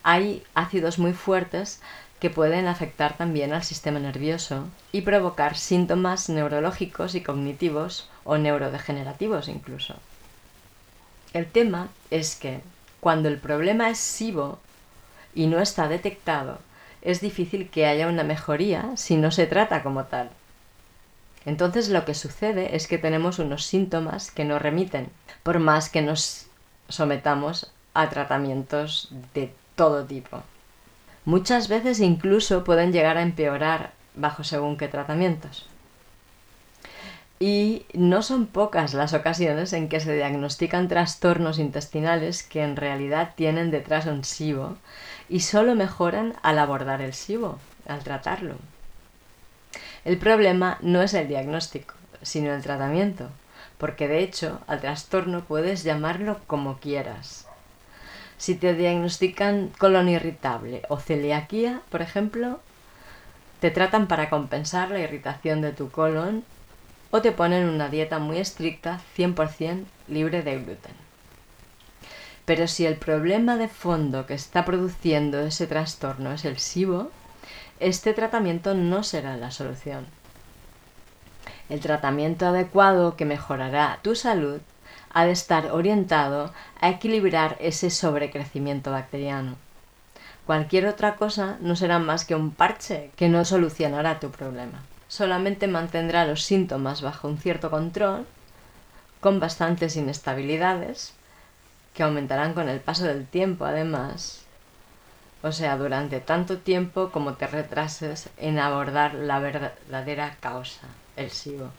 hay 0.03 0.45
ácidos 0.53 0.99
muy 0.99 1.13
fuertes 1.13 1.81
que 2.19 2.29
pueden 2.29 2.67
afectar 2.67 3.17
también 3.17 3.53
al 3.53 3.63
sistema 3.63 3.99
nervioso 3.99 4.67
y 4.91 5.01
provocar 5.01 5.57
síntomas 5.57 6.29
neurológicos 6.29 7.15
y 7.15 7.21
cognitivos 7.21 8.09
o 8.23 8.37
neurodegenerativos 8.37 9.47
incluso. 9.47 9.95
El 11.33 11.47
tema 11.47 11.89
es 12.11 12.35
que 12.35 12.61
cuando 13.01 13.27
el 13.27 13.37
problema 13.37 13.89
es 13.89 13.99
SIBO 13.99 14.59
y 15.33 15.47
no 15.47 15.59
está 15.59 15.87
detectado, 15.87 16.59
es 17.01 17.21
difícil 17.21 17.69
que 17.69 17.85
haya 17.85 18.07
una 18.07 18.23
mejoría 18.23 18.91
si 18.95 19.17
no 19.17 19.31
se 19.31 19.45
trata 19.45 19.83
como 19.83 20.05
tal. 20.05 20.29
Entonces 21.45 21.89
lo 21.89 22.05
que 22.05 22.15
sucede 22.15 22.75
es 22.75 22.87
que 22.87 22.97
tenemos 22.97 23.37
unos 23.37 23.65
síntomas 23.65 24.31
que 24.31 24.45
no 24.45 24.57
remiten, 24.57 25.09
por 25.43 25.59
más 25.59 25.89
que 25.89 26.01
nos 26.01 26.47
sometamos 26.89 27.71
a 27.93 28.09
tratamientos 28.09 29.09
de 29.33 29.53
todo 29.75 30.05
tipo. 30.05 30.41
Muchas 31.25 31.67
veces 31.67 31.99
incluso 31.99 32.63
pueden 32.63 32.91
llegar 32.91 33.17
a 33.17 33.23
empeorar 33.23 33.93
bajo 34.13 34.43
según 34.43 34.77
qué 34.77 34.87
tratamientos. 34.87 35.67
Y 37.39 37.85
no 37.93 38.21
son 38.21 38.45
pocas 38.45 38.93
las 38.93 39.13
ocasiones 39.13 39.73
en 39.73 39.89
que 39.89 39.99
se 39.99 40.15
diagnostican 40.15 40.87
trastornos 40.87 41.59
intestinales 41.59 42.43
que 42.43 42.63
en 42.63 42.75
realidad 42.75 43.33
tienen 43.35 43.71
detrás 43.71 44.05
un 44.05 44.23
SIBO 44.23 44.77
y 45.27 45.41
solo 45.41 45.75
mejoran 45.75 46.35
al 46.43 46.59
abordar 46.59 47.01
el 47.01 47.13
SIBO, 47.13 47.59
al 47.87 48.03
tratarlo. 48.03 48.55
El 50.05 50.17
problema 50.17 50.77
no 50.81 51.01
es 51.01 51.15
el 51.15 51.27
diagnóstico, 51.27 51.95
sino 52.21 52.53
el 52.53 52.61
tratamiento, 52.61 53.29
porque 53.79 54.07
de 54.07 54.19
hecho 54.19 54.61
al 54.67 54.79
trastorno 54.79 55.43
puedes 55.43 55.83
llamarlo 55.83 56.39
como 56.45 56.77
quieras. 56.77 57.44
Si 58.37 58.55
te 58.55 58.73
diagnostican 58.73 59.71
colon 59.77 60.09
irritable 60.09 60.81
o 60.89 60.97
celiaquía, 60.99 61.81
por 61.89 62.01
ejemplo, 62.01 62.59
te 63.59 63.71
tratan 63.71 64.07
para 64.07 64.29
compensar 64.29 64.91
la 64.91 64.99
irritación 64.99 65.61
de 65.61 65.71
tu 65.71 65.89
colon 65.89 66.43
o 67.11 67.21
te 67.21 67.31
ponen 67.31 67.69
una 67.69 67.89
dieta 67.89 68.19
muy 68.19 68.37
estricta 68.37 68.99
100% 69.17 69.85
libre 70.07 70.41
de 70.41 70.57
gluten. 70.57 70.93
Pero 72.45 72.67
si 72.67 72.85
el 72.85 72.97
problema 72.97 73.57
de 73.57 73.67
fondo 73.67 74.25
que 74.25 74.33
está 74.33 74.65
produciendo 74.65 75.39
ese 75.39 75.65
trastorno 75.65 76.31
es 76.31 76.45
el 76.45 76.59
SIBO, 76.59 77.09
este 77.79 78.13
tratamiento 78.13 78.75
no 78.75 79.03
será 79.03 79.37
la 79.37 79.51
solución. 79.51 80.05
El 81.69 81.79
tratamiento 81.79 82.45
adecuado 82.45 83.15
que 83.15 83.25
mejorará 83.25 83.99
tu 84.03 84.15
salud 84.15 84.61
ha 85.15 85.25
de 85.25 85.31
estar 85.31 85.71
orientado 85.71 86.53
a 86.81 86.89
equilibrar 86.89 87.55
ese 87.61 87.89
sobrecrecimiento 87.89 88.91
bacteriano. 88.91 89.55
Cualquier 90.45 90.87
otra 90.87 91.15
cosa 91.15 91.57
no 91.61 91.77
será 91.77 91.99
más 91.99 92.25
que 92.25 92.35
un 92.35 92.51
parche 92.51 93.11
que 93.15 93.29
no 93.29 93.45
solucionará 93.45 94.19
tu 94.19 94.29
problema. 94.29 94.83
Solamente 95.07 95.67
mantendrá 95.67 96.25
los 96.25 96.43
síntomas 96.43 97.01
bajo 97.01 97.29
un 97.29 97.37
cierto 97.37 97.71
control, 97.71 98.25
con 99.21 99.39
bastantes 99.39 99.95
inestabilidades, 99.95 101.13
que 101.93 102.03
aumentarán 102.03 102.53
con 102.53 102.67
el 102.67 102.81
paso 102.81 103.05
del 103.05 103.25
tiempo 103.25 103.63
además, 103.63 104.43
o 105.43 105.53
sea, 105.53 105.77
durante 105.77 106.19
tanto 106.19 106.57
tiempo 106.57 107.09
como 107.11 107.35
te 107.35 107.47
retrases 107.47 108.29
en 108.35 108.59
abordar 108.59 109.13
la 109.13 109.39
verdadera 109.39 110.35
causa, 110.41 110.87
el 111.15 111.31
SIBO. 111.31 111.71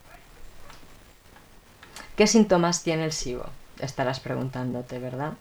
¿Qué 2.16 2.26
síntomas 2.26 2.82
tiene 2.82 3.04
el 3.04 3.12
SIBO? 3.12 3.44
Estarás 3.78 4.20
preguntándote, 4.20 4.98
¿verdad? 4.98 5.34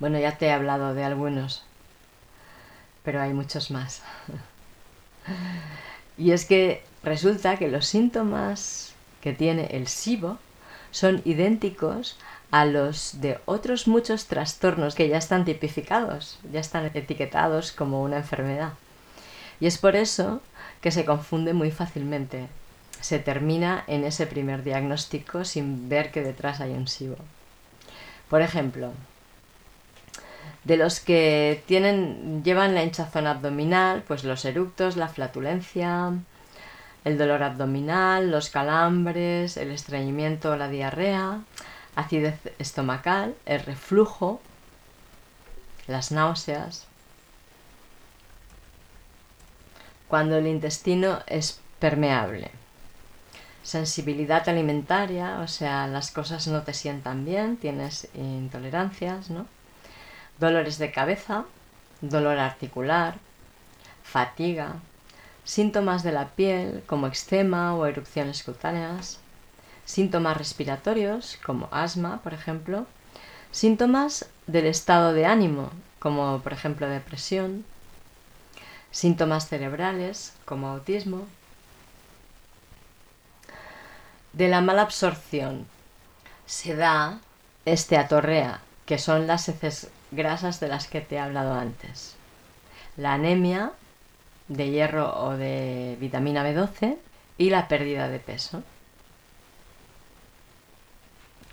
Bueno, 0.00 0.18
ya 0.18 0.38
te 0.38 0.46
he 0.46 0.52
hablado 0.52 0.94
de 0.94 1.04
algunos, 1.04 1.62
pero 3.02 3.20
hay 3.20 3.34
muchos 3.34 3.70
más. 3.70 4.02
y 6.16 6.30
es 6.30 6.46
que 6.46 6.82
resulta 7.02 7.58
que 7.58 7.68
los 7.68 7.86
síntomas 7.86 8.94
que 9.20 9.34
tiene 9.34 9.66
el 9.72 9.88
SIBO 9.88 10.38
son 10.90 11.20
idénticos 11.26 12.16
a 12.50 12.64
los 12.64 13.20
de 13.20 13.38
otros 13.44 13.86
muchos 13.86 14.24
trastornos 14.24 14.94
que 14.94 15.08
ya 15.08 15.18
están 15.18 15.44
tipificados, 15.44 16.38
ya 16.50 16.60
están 16.60 16.90
etiquetados 16.94 17.72
como 17.72 18.02
una 18.02 18.16
enfermedad. 18.16 18.72
Y 19.60 19.66
es 19.66 19.76
por 19.76 19.96
eso 19.96 20.40
que 20.80 20.90
se 20.90 21.04
confunde 21.04 21.52
muy 21.52 21.70
fácilmente 21.70 22.48
se 23.04 23.18
termina 23.18 23.84
en 23.86 24.02
ese 24.02 24.26
primer 24.26 24.62
diagnóstico 24.62 25.44
sin 25.44 25.90
ver 25.90 26.10
que 26.10 26.22
detrás 26.22 26.62
hay 26.62 26.70
un 26.70 26.88
SIBO. 26.88 27.18
Por 28.30 28.40
ejemplo, 28.40 28.94
de 30.64 30.78
los 30.78 31.00
que 31.00 31.62
tienen, 31.66 32.42
llevan 32.42 32.74
la 32.74 32.82
hinchazón 32.82 33.26
abdominal, 33.26 34.02
pues 34.08 34.24
los 34.24 34.46
eructos, 34.46 34.96
la 34.96 35.08
flatulencia, 35.08 36.12
el 37.04 37.18
dolor 37.18 37.42
abdominal, 37.42 38.30
los 38.30 38.48
calambres, 38.48 39.58
el 39.58 39.70
estreñimiento 39.70 40.52
o 40.52 40.56
la 40.56 40.68
diarrea, 40.68 41.42
acidez 41.96 42.40
estomacal, 42.58 43.34
el 43.44 43.60
reflujo, 43.60 44.40
las 45.88 46.10
náuseas. 46.10 46.86
Cuando 50.08 50.38
el 50.38 50.46
intestino 50.46 51.18
es 51.26 51.60
permeable. 51.78 52.63
Sensibilidad 53.64 54.48
alimentaria, 54.48 55.40
o 55.40 55.48
sea, 55.48 55.88
las 55.88 56.12
cosas 56.12 56.46
no 56.46 56.62
te 56.62 56.74
sientan 56.74 57.24
bien, 57.24 57.56
tienes 57.56 58.08
intolerancias, 58.14 59.30
¿no? 59.30 59.46
Dolores 60.38 60.78
de 60.78 60.92
cabeza, 60.92 61.46
dolor 62.00 62.38
articular, 62.38 63.16
fatiga, 64.02 64.74
síntomas 65.44 66.02
de 66.02 66.12
la 66.12 66.28
piel 66.28 66.82
como 66.86 67.06
eczema 67.06 67.74
o 67.74 67.86
erupciones 67.86 68.42
cutáneas, 68.42 69.18
síntomas 69.86 70.36
respiratorios 70.36 71.38
como 71.44 71.68
asma, 71.72 72.20
por 72.22 72.34
ejemplo, 72.34 72.86
síntomas 73.50 74.26
del 74.46 74.66
estado 74.66 75.12
de 75.14 75.26
ánimo 75.26 75.70
como 75.98 76.40
por 76.40 76.52
ejemplo 76.52 76.86
depresión, 76.86 77.64
síntomas 78.90 79.48
cerebrales 79.48 80.34
como 80.44 80.68
autismo, 80.68 81.26
de 84.34 84.48
la 84.48 84.60
mala 84.60 84.82
absorción 84.82 85.66
se 86.46 86.74
da 86.74 87.20
este 87.64 87.96
atorrea, 87.96 88.60
que 88.84 88.98
son 88.98 89.26
las 89.26 89.48
heces 89.48 89.88
grasas 90.10 90.60
de 90.60 90.68
las 90.68 90.88
que 90.88 91.00
te 91.00 91.16
he 91.16 91.18
hablado 91.18 91.54
antes. 91.54 92.16
La 92.96 93.14
anemia 93.14 93.72
de 94.48 94.70
hierro 94.70 95.14
o 95.24 95.36
de 95.36 95.96
vitamina 96.00 96.44
B12 96.44 96.96
y 97.38 97.50
la 97.50 97.68
pérdida 97.68 98.08
de 98.08 98.18
peso. 98.18 98.62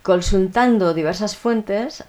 Consultando 0.03 0.93
diversas 0.93 1.38
fuentes, 1.38 2.03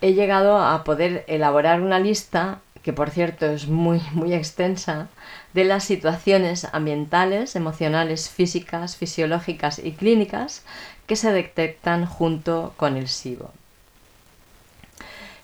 he 0.00 0.12
llegado 0.12 0.58
a 0.58 0.84
poder 0.84 1.24
elaborar 1.26 1.80
una 1.80 1.98
lista, 1.98 2.60
que 2.82 2.92
por 2.92 3.10
cierto 3.10 3.46
es 3.46 3.66
muy, 3.66 4.00
muy 4.12 4.34
extensa, 4.34 5.08
de 5.52 5.64
las 5.64 5.84
situaciones 5.84 6.66
ambientales, 6.72 7.56
emocionales, 7.56 8.28
físicas, 8.28 8.96
fisiológicas 8.96 9.78
y 9.78 9.92
clínicas 9.92 10.62
que 11.06 11.16
se 11.16 11.32
detectan 11.32 12.06
junto 12.06 12.72
con 12.76 12.96
el 12.96 13.08
SIBO. 13.08 13.50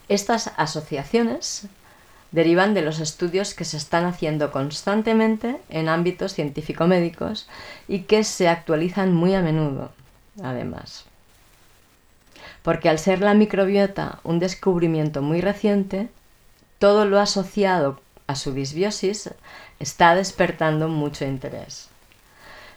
Estas 0.07 0.51
asociaciones 0.55 1.67
derivan 2.31 2.73
de 2.73 2.81
los 2.81 2.99
estudios 2.99 3.53
que 3.53 3.65
se 3.65 3.77
están 3.77 4.05
haciendo 4.05 4.51
constantemente 4.51 5.57
en 5.69 5.89
ámbitos 5.89 6.33
científico-médicos 6.33 7.47
y 7.87 8.01
que 8.01 8.23
se 8.23 8.47
actualizan 8.47 9.13
muy 9.13 9.35
a 9.35 9.41
menudo, 9.41 9.91
además. 10.41 11.05
Porque 12.63 12.89
al 12.89 12.99
ser 12.99 13.21
la 13.21 13.33
microbiota 13.33 14.19
un 14.23 14.39
descubrimiento 14.39 15.21
muy 15.21 15.41
reciente, 15.41 16.09
todo 16.79 17.05
lo 17.05 17.19
asociado 17.19 17.99
a 18.27 18.35
su 18.35 18.53
disbiosis 18.53 19.31
está 19.79 20.15
despertando 20.15 20.87
mucho 20.87 21.25
interés. 21.25 21.89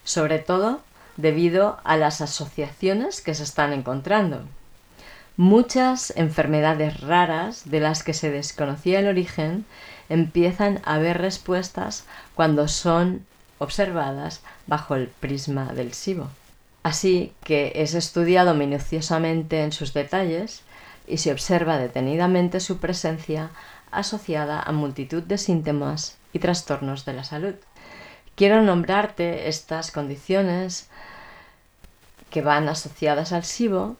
Sobre 0.05 0.39
todo 0.39 0.81
debido 1.17 1.79
a 1.85 1.97
las 1.97 2.21
asociaciones 2.21 3.21
que 3.21 3.35
se 3.35 3.43
están 3.43 3.73
encontrando. 3.73 4.43
Muchas 5.37 6.13
enfermedades 6.17 7.01
raras 7.01 7.69
de 7.71 7.81
las 7.81 8.03
que 8.03 8.15
se 8.15 8.31
desconocía 8.31 9.01
el 9.01 9.09
origen 9.09 9.65
empiezan 10.09 10.81
a 10.85 10.99
ver 10.99 11.19
respuestas 11.19 12.05
cuando 12.35 12.69
son 12.69 13.25
observadas 13.59 14.41
bajo 14.67 14.97
el 14.97 15.09
prisma 15.09 15.73
del 15.73 15.93
SIBO. 15.95 16.29
Así 16.83 17.33
que 17.45 17.73
es 17.77 17.95
estudiado 17.95 18.55
minuciosamente 18.55 19.63
en 19.63 19.73
sus 19.73 19.93
detalles 19.93 20.63
y 21.07 21.19
se 21.19 21.33
observa 21.33 21.79
detenidamente 21.79 22.61
su 22.61 22.79
presencia 22.79 23.51
asociada 23.91 24.61
a 24.61 24.73
multitud 24.73 25.23
de 25.23 25.39
síntomas 25.39 26.19
y 26.33 26.39
trastornos 26.39 27.05
de 27.05 27.13
la 27.13 27.25
salud. 27.25 27.55
Quiero 28.35 28.63
nombrarte 28.63 29.49
estas 29.49 29.91
condiciones 29.91 30.89
que 32.31 32.43
van 32.43 32.69
asociadas 32.69 33.33
al 33.33 33.45
SIBO 33.45 33.97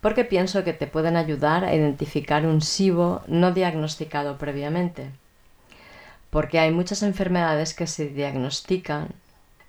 porque 0.00 0.24
pienso 0.24 0.64
que 0.64 0.72
te 0.72 0.86
pueden 0.86 1.16
ayudar 1.16 1.64
a 1.64 1.74
identificar 1.74 2.46
un 2.46 2.60
SIBO 2.62 3.22
no 3.26 3.52
diagnosticado 3.52 4.38
previamente. 4.38 5.10
Porque 6.30 6.58
hay 6.58 6.70
muchas 6.70 7.02
enfermedades 7.02 7.74
que 7.74 7.86
se 7.86 8.08
diagnostican, 8.08 9.08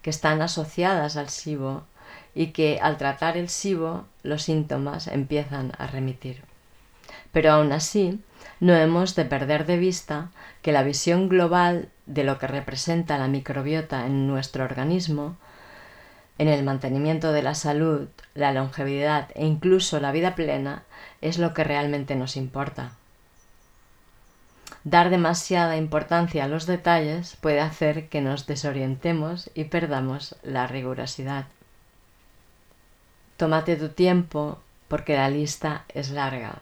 que 0.01 0.09
están 0.09 0.41
asociadas 0.41 1.17
al 1.17 1.29
SIBO 1.29 1.83
y 2.33 2.47
que 2.47 2.79
al 2.81 2.97
tratar 2.97 3.35
el 3.35 3.49
SIBO 3.49 4.05
los 4.23 4.43
síntomas 4.43 5.07
empiezan 5.07 5.73
a 5.77 5.87
remitir. 5.87 6.43
Pero 7.33 7.51
aún 7.51 7.71
así, 7.71 8.19
no 8.61 8.75
hemos 8.75 9.15
de 9.15 9.25
perder 9.25 9.65
de 9.65 9.77
vista 9.77 10.29
que 10.61 10.71
la 10.71 10.83
visión 10.83 11.27
global 11.27 11.89
de 12.05 12.23
lo 12.23 12.37
que 12.37 12.47
representa 12.47 13.17
la 13.17 13.27
microbiota 13.27 14.05
en 14.05 14.27
nuestro 14.27 14.63
organismo 14.63 15.35
en 16.37 16.47
el 16.47 16.63
mantenimiento 16.63 17.31
de 17.33 17.43
la 17.43 17.55
salud, 17.55 18.07
la 18.33 18.51
longevidad 18.51 19.29
e 19.35 19.45
incluso 19.45 19.99
la 19.99 20.11
vida 20.11 20.35
plena 20.35 20.83
es 21.21 21.37
lo 21.37 21.53
que 21.53 21.63
realmente 21.63 22.15
nos 22.15 22.37
importa. 22.37 22.93
Dar 24.83 25.09
demasiada 25.09 25.77
importancia 25.77 26.45
a 26.45 26.47
los 26.47 26.65
detalles 26.65 27.37
puede 27.41 27.59
hacer 27.59 28.09
que 28.09 28.21
nos 28.21 28.47
desorientemos 28.47 29.49
y 29.53 29.65
perdamos 29.65 30.35
la 30.43 30.65
rigurosidad. 30.65 31.45
Tómate 33.37 33.75
tu 33.75 33.89
tiempo 33.89 34.59
porque 34.87 35.15
la 35.15 35.29
lista 35.29 35.85
es 35.89 36.09
larga. 36.09 36.61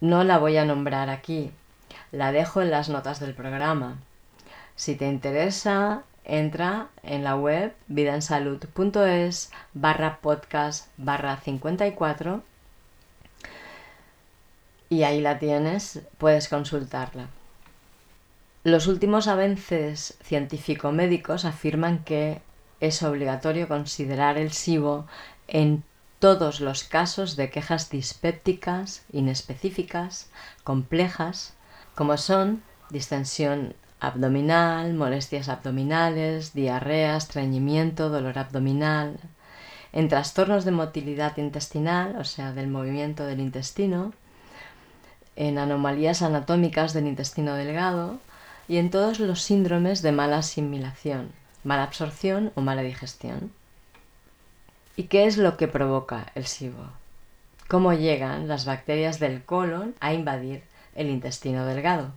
No 0.00 0.22
la 0.22 0.38
voy 0.38 0.56
a 0.56 0.64
nombrar 0.64 1.10
aquí, 1.10 1.50
la 2.12 2.30
dejo 2.30 2.62
en 2.62 2.70
las 2.70 2.88
notas 2.88 3.18
del 3.18 3.34
programa. 3.34 3.98
Si 4.76 4.94
te 4.94 5.08
interesa, 5.08 6.04
entra 6.24 6.88
en 7.02 7.24
la 7.24 7.34
web 7.34 7.74
vidaensalud.es 7.88 9.50
barra 9.74 10.18
podcast 10.20 10.88
barra 10.98 11.38
54 11.38 12.42
y 14.90 15.02
ahí 15.02 15.20
la 15.20 15.38
tienes, 15.38 16.00
puedes 16.18 16.48
consultarla. 16.48 17.26
Los 18.64 18.86
últimos 18.86 19.28
avances 19.28 20.16
científico-médicos 20.22 21.44
afirman 21.44 22.04
que 22.04 22.40
es 22.80 23.02
obligatorio 23.02 23.66
considerar 23.66 24.38
el 24.38 24.52
SIBO 24.52 25.06
en 25.48 25.82
todos 26.18 26.60
los 26.60 26.84
casos 26.84 27.36
de 27.36 27.50
quejas 27.50 27.90
dispépticas, 27.90 29.04
inespecíficas, 29.12 30.30
complejas, 30.64 31.54
como 31.94 32.16
son 32.16 32.62
distensión 32.90 33.74
abdominal, 34.00 34.94
molestias 34.94 35.48
abdominales, 35.48 36.54
diarrea, 36.54 37.16
estreñimiento, 37.16 38.08
dolor 38.08 38.38
abdominal, 38.38 39.18
en 39.92 40.08
trastornos 40.08 40.64
de 40.64 40.70
motilidad 40.72 41.36
intestinal, 41.38 42.16
o 42.16 42.24
sea, 42.24 42.52
del 42.52 42.68
movimiento 42.68 43.24
del 43.24 43.40
intestino, 43.40 44.12
en 45.36 45.58
anomalías 45.58 46.22
anatómicas 46.22 46.92
del 46.92 47.06
intestino 47.06 47.54
delgado 47.54 48.18
y 48.66 48.78
en 48.78 48.90
todos 48.90 49.20
los 49.20 49.42
síndromes 49.42 50.02
de 50.02 50.12
mala 50.12 50.38
asimilación, 50.38 51.32
mala 51.64 51.84
absorción 51.84 52.52
o 52.56 52.60
mala 52.60 52.82
digestión. 52.82 53.52
¿Y 54.98 55.04
qué 55.04 55.26
es 55.26 55.36
lo 55.36 55.56
que 55.56 55.68
provoca 55.68 56.26
el 56.34 56.48
SIBO? 56.48 56.90
¿Cómo 57.68 57.92
llegan 57.92 58.48
las 58.48 58.64
bacterias 58.64 59.20
del 59.20 59.44
colon 59.44 59.94
a 60.00 60.12
invadir 60.12 60.64
el 60.96 61.08
intestino 61.08 61.64
delgado? 61.64 62.10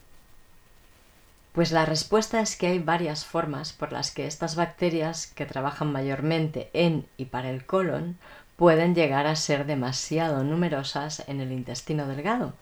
Pues 1.53 1.71
la 1.71 1.85
respuesta 1.85 2.41
es 2.41 2.55
que 2.55 2.65
hay 2.65 2.79
varias 2.79 3.23
formas 3.23 3.71
por 3.71 3.91
las 3.91 4.09
que 4.09 4.25
estas 4.25 4.55
bacterias, 4.55 5.27
que 5.27 5.45
trabajan 5.45 5.91
mayormente 5.91 6.71
en 6.73 7.05
y 7.17 7.25
para 7.25 7.51
el 7.51 7.67
colon, 7.67 8.17
pueden 8.55 8.95
llegar 8.95 9.27
a 9.27 9.35
ser 9.35 9.67
demasiado 9.67 10.43
numerosas 10.43 11.23
en 11.27 11.39
el 11.39 11.51
intestino 11.51 12.07
delgado. 12.07 12.55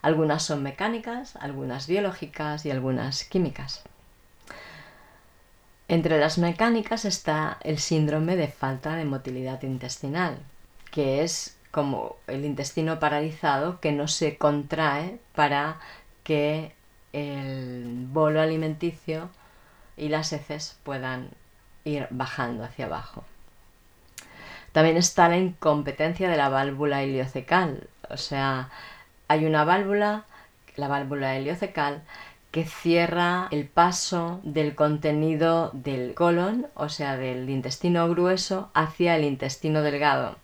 Algunas 0.00 0.44
son 0.44 0.62
mecánicas, 0.62 1.34
algunas 1.40 1.88
biológicas 1.88 2.64
y 2.64 2.70
algunas 2.70 3.24
químicas. 3.24 3.82
Entre 5.88 6.18
las 6.18 6.38
mecánicas 6.38 7.04
está 7.04 7.58
el 7.62 7.78
síndrome 7.78 8.34
de 8.36 8.48
falta 8.48 8.96
de 8.96 9.04
motilidad 9.04 9.62
intestinal, 9.62 10.38
que 10.90 11.22
es 11.22 11.56
como 11.70 12.16
el 12.26 12.44
intestino 12.44 12.98
paralizado 12.98 13.80
que 13.80 13.92
no 13.92 14.08
se 14.08 14.36
contrae 14.36 15.20
para 15.34 15.78
que 16.24 16.72
el 17.12 18.06
bolo 18.10 18.40
alimenticio 18.40 19.30
y 19.96 20.08
las 20.08 20.32
heces 20.32 20.78
puedan 20.82 21.30
ir 21.84 22.08
bajando 22.10 22.64
hacia 22.64 22.86
abajo. 22.86 23.24
También 24.72 24.96
está 24.96 25.28
la 25.28 25.38
incompetencia 25.38 26.28
de 26.28 26.36
la 26.36 26.48
válvula 26.48 27.04
iliocecal, 27.04 27.88
o 28.10 28.16
sea, 28.16 28.70
hay 29.28 29.46
una 29.46 29.64
válvula, 29.64 30.24
la 30.74 30.88
válvula 30.88 31.38
iliocecal, 31.38 32.02
que 32.56 32.64
cierra 32.64 33.48
el 33.50 33.66
paso 33.66 34.40
del 34.42 34.74
contenido 34.74 35.70
del 35.74 36.14
colon, 36.14 36.68
o 36.72 36.88
sea, 36.88 37.18
del 37.18 37.50
intestino 37.50 38.08
grueso, 38.08 38.70
hacia 38.72 39.14
el 39.14 39.24
intestino 39.24 39.82
delgado, 39.82 40.36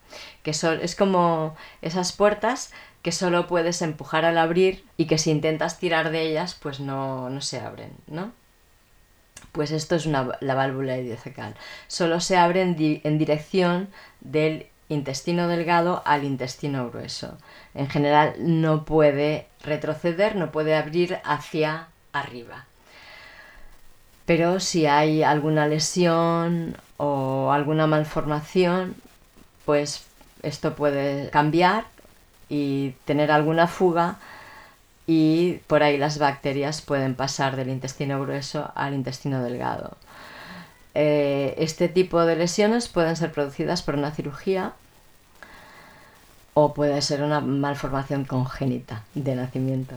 que 0.42 0.50
es 0.50 0.94
como 0.94 1.56
esas 1.80 2.12
puertas 2.12 2.70
que 3.00 3.12
solo 3.12 3.46
puedes 3.46 3.80
empujar 3.80 4.26
al 4.26 4.36
abrir 4.36 4.84
y 4.98 5.06
que 5.06 5.16
si 5.16 5.30
intentas 5.30 5.78
tirar 5.78 6.10
de 6.10 6.20
ellas 6.20 6.54
pues 6.60 6.80
no, 6.80 7.30
no 7.30 7.40
se 7.40 7.60
abren, 7.60 7.92
¿no? 8.06 8.32
Pues 9.52 9.70
esto 9.70 9.94
es 9.94 10.04
la 10.04 10.54
válvula 10.54 10.98
idiocecal. 10.98 11.54
Solo 11.88 12.20
se 12.20 12.36
abre 12.36 12.60
en, 12.60 12.76
dirección 13.18 13.88
del 14.20 14.66
intestino 14.90 15.48
delgado 15.48 16.02
al 16.04 16.24
intestino 16.24 16.90
grueso. 16.90 17.38
En 17.72 17.88
general 17.88 18.34
no 18.38 18.84
puede 18.84 19.46
retroceder, 19.64 20.36
no 20.36 20.52
puede 20.52 20.74
abrir 20.74 21.18
hacia 21.24 21.88
arriba. 22.12 22.66
Pero 24.26 24.60
si 24.60 24.86
hay 24.86 25.22
alguna 25.22 25.66
lesión 25.66 26.76
o 26.96 27.50
alguna 27.52 27.86
malformación, 27.86 28.94
pues 29.64 30.04
esto 30.42 30.74
puede 30.74 31.30
cambiar 31.30 31.84
y 32.48 32.90
tener 33.04 33.30
alguna 33.30 33.66
fuga 33.66 34.16
y 35.06 35.54
por 35.66 35.82
ahí 35.82 35.98
las 35.98 36.18
bacterias 36.18 36.82
pueden 36.82 37.14
pasar 37.14 37.56
del 37.56 37.68
intestino 37.68 38.20
grueso 38.20 38.70
al 38.74 38.94
intestino 38.94 39.42
delgado. 39.42 39.96
Eh, 40.94 41.54
este 41.58 41.88
tipo 41.88 42.24
de 42.24 42.36
lesiones 42.36 42.88
pueden 42.88 43.16
ser 43.16 43.32
producidas 43.32 43.82
por 43.82 43.94
una 43.96 44.12
cirugía 44.12 44.72
o 46.54 46.74
puede 46.74 47.00
ser 47.02 47.22
una 47.22 47.40
malformación 47.40 48.24
congénita 48.24 49.02
de 49.14 49.34
nacimiento. 49.34 49.96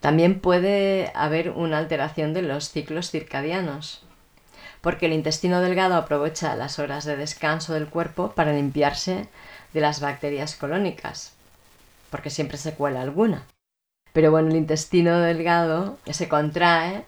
También 0.00 0.40
puede 0.40 1.12
haber 1.14 1.50
una 1.50 1.78
alteración 1.78 2.32
de 2.32 2.42
los 2.42 2.70
ciclos 2.70 3.10
circadianos, 3.10 4.02
porque 4.80 5.06
el 5.06 5.12
intestino 5.12 5.60
delgado 5.60 5.94
aprovecha 5.94 6.56
las 6.56 6.78
horas 6.78 7.04
de 7.04 7.16
descanso 7.16 7.74
del 7.74 7.88
cuerpo 7.88 8.32
para 8.32 8.52
limpiarse 8.52 9.28
de 9.74 9.80
las 9.80 10.00
bacterias 10.00 10.56
colónicas, 10.56 11.34
porque 12.10 12.30
siempre 12.30 12.56
se 12.56 12.74
cuela 12.74 13.02
alguna. 13.02 13.44
Pero 14.12 14.30
bueno, 14.30 14.48
el 14.48 14.56
intestino 14.56 15.20
delgado 15.20 15.98
se 16.10 16.28
contrae 16.28 17.04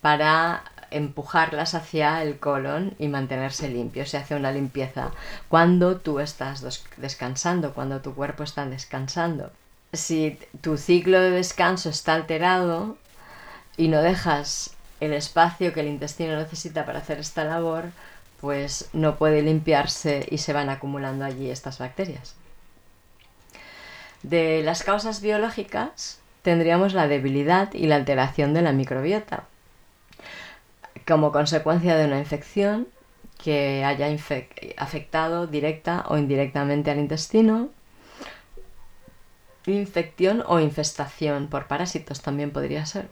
para 0.00 0.64
empujarlas 0.90 1.74
hacia 1.74 2.22
el 2.22 2.38
colon 2.38 2.94
y 2.98 3.08
mantenerse 3.08 3.68
limpio. 3.68 4.04
Se 4.04 4.18
hace 4.18 4.34
una 4.34 4.52
limpieza 4.52 5.12
cuando 5.48 5.96
tú 5.96 6.20
estás 6.20 6.62
descansando, 6.98 7.72
cuando 7.72 8.00
tu 8.00 8.14
cuerpo 8.14 8.42
está 8.42 8.66
descansando. 8.66 9.52
Si 9.92 10.38
tu 10.60 10.76
ciclo 10.76 11.20
de 11.20 11.30
descanso 11.30 11.90
está 11.90 12.14
alterado 12.14 12.96
y 13.76 13.88
no 13.88 14.02
dejas 14.02 14.74
el 15.00 15.12
espacio 15.12 15.72
que 15.72 15.80
el 15.80 15.88
intestino 15.88 16.36
necesita 16.36 16.86
para 16.86 17.00
hacer 17.00 17.18
esta 17.18 17.44
labor, 17.44 17.90
pues 18.40 18.88
no 18.92 19.16
puede 19.16 19.42
limpiarse 19.42 20.26
y 20.30 20.38
se 20.38 20.52
van 20.52 20.70
acumulando 20.70 21.24
allí 21.24 21.50
estas 21.50 21.78
bacterias. 21.78 22.34
De 24.22 24.62
las 24.62 24.82
causas 24.82 25.20
biológicas 25.20 26.20
tendríamos 26.42 26.94
la 26.94 27.08
debilidad 27.08 27.72
y 27.74 27.86
la 27.86 27.96
alteración 27.96 28.54
de 28.54 28.62
la 28.62 28.72
microbiota 28.72 29.44
como 31.06 31.32
consecuencia 31.32 31.96
de 31.96 32.06
una 32.06 32.18
infección 32.18 32.88
que 33.42 33.84
haya 33.84 34.06
afectado 34.76 35.46
directa 35.46 36.04
o 36.08 36.16
indirectamente 36.16 36.90
al 36.90 36.98
intestino, 36.98 37.70
infección 39.70 40.42
o 40.46 40.60
infestación 40.60 41.48
por 41.48 41.66
parásitos 41.66 42.20
también 42.20 42.50
podría 42.50 42.84
ser, 42.86 43.08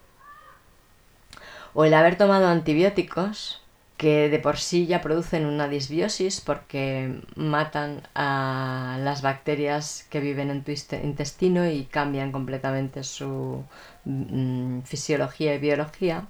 o 1.75 1.85
el 1.85 1.95
haber 1.95 2.17
tomado 2.17 2.49
antibióticos 2.49 3.61
que 4.01 4.31
de 4.31 4.39
por 4.39 4.57
sí 4.57 4.87
ya 4.87 5.03
producen 5.03 5.45
una 5.45 5.69
disbiosis 5.69 6.41
porque 6.41 7.21
matan 7.37 8.01
a 8.15 8.97
las 9.01 9.21
bacterias 9.21 10.07
que 10.09 10.21
viven 10.21 10.51
en 10.51 10.65
tu 10.65 10.73
intestino 10.73 11.69
y 11.69 11.85
cambian 11.85 12.33
completamente 12.33 13.05
su 13.05 13.63
mm, 14.07 14.81
fisiología 14.85 15.55
y 15.55 15.59
biología. 15.59 16.27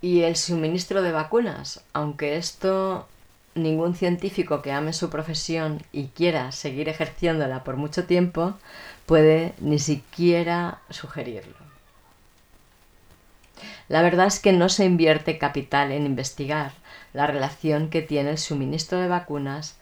Y 0.00 0.22
el 0.22 0.36
suministro 0.36 1.02
de 1.02 1.10
vacunas, 1.10 1.82
aunque 1.92 2.36
esto 2.36 3.08
ningún 3.56 3.96
científico 3.96 4.62
que 4.62 4.70
ame 4.70 4.92
su 4.92 5.10
profesión 5.10 5.82
y 5.90 6.06
quiera 6.08 6.52
seguir 6.52 6.88
ejerciéndola 6.88 7.64
por 7.64 7.76
mucho 7.76 8.04
tiempo 8.04 8.54
puede 9.08 9.54
ni 9.58 9.78
siquiera 9.78 10.80
sugerirlo. 10.90 11.56
La 13.88 14.02
verdad 14.02 14.26
es 14.26 14.38
que 14.38 14.52
no 14.52 14.68
se 14.68 14.84
invierte 14.84 15.38
capital 15.38 15.92
en 15.92 16.04
investigar 16.04 16.72
la 17.14 17.26
relación 17.26 17.88
que 17.88 18.02
tiene 18.02 18.32
el 18.32 18.38
suministro 18.38 18.98
de 18.98 19.08
vacunas 19.08 19.78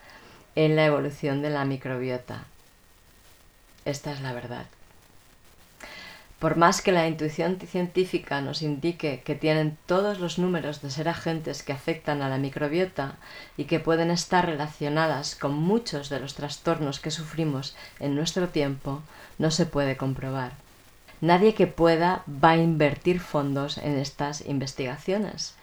en 0.54 0.76
la 0.76 0.86
evolución 0.86 1.42
de 1.42 1.50
la 1.50 1.64
microbiota. 1.64 2.44
Esta 3.84 4.12
es 4.12 4.20
la 4.20 4.32
verdad. 4.32 4.66
Por 6.38 6.56
más 6.56 6.82
que 6.82 6.92
la 6.92 7.08
intuición 7.08 7.58
científica 7.58 8.42
nos 8.42 8.60
indique 8.60 9.22
que 9.22 9.34
tienen 9.34 9.78
todos 9.86 10.20
los 10.20 10.38
números 10.38 10.82
de 10.82 10.90
ser 10.90 11.08
agentes 11.08 11.62
que 11.62 11.72
afectan 11.72 12.20
a 12.20 12.28
la 12.28 12.36
microbiota 12.36 13.16
y 13.56 13.64
que 13.64 13.80
pueden 13.80 14.10
estar 14.10 14.44
relacionadas 14.44 15.34
con 15.34 15.54
muchos 15.54 16.10
de 16.10 16.20
los 16.20 16.34
trastornos 16.34 17.00
que 17.00 17.10
sufrimos 17.10 17.74
en 18.00 18.14
nuestro 18.14 18.50
tiempo, 18.50 19.00
no 19.38 19.50
se 19.50 19.64
puede 19.64 19.96
comprobar. 19.96 20.52
Nadie 21.22 21.54
que 21.54 21.66
pueda 21.66 22.22
va 22.28 22.50
a 22.50 22.56
invertir 22.56 23.20
fondos 23.20 23.78
en 23.78 23.96
estas 23.96 24.44
investigaciones, 24.44 25.54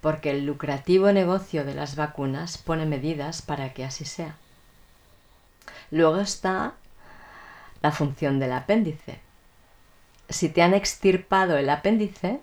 porque 0.00 0.30
el 0.30 0.46
lucrativo 0.46 1.10
negocio 1.10 1.64
de 1.64 1.74
las 1.74 1.96
vacunas 1.96 2.56
pone 2.56 2.86
medidas 2.86 3.42
para 3.42 3.72
que 3.72 3.84
así 3.84 4.04
sea. 4.04 4.36
Luego 5.90 6.20
está 6.20 6.74
la 7.82 7.90
función 7.90 8.38
del 8.38 8.52
apéndice. 8.52 9.23
Si 10.28 10.48
te 10.48 10.62
han 10.62 10.74
extirpado 10.74 11.56
el 11.56 11.68
apéndice, 11.70 12.40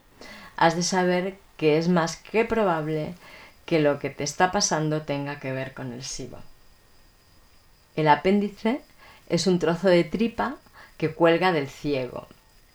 has 0.55 0.75
de 0.75 0.83
saber 0.83 1.37
que 1.57 1.77
es 1.77 1.87
más 1.89 2.17
que 2.17 2.45
probable 2.45 3.15
que 3.65 3.79
lo 3.79 3.99
que 3.99 4.09
te 4.09 4.23
está 4.23 4.51
pasando 4.51 5.03
tenga 5.03 5.39
que 5.39 5.51
ver 5.51 5.73
con 5.73 5.93
el 5.93 6.03
SIBO. 6.03 6.39
El 7.95 8.07
apéndice 8.07 8.81
es 9.29 9.47
un 9.47 9.59
trozo 9.59 9.87
de 9.87 10.03
tripa 10.03 10.57
que 10.97 11.13
cuelga 11.13 11.51
del 11.51 11.67
ciego 11.67 12.27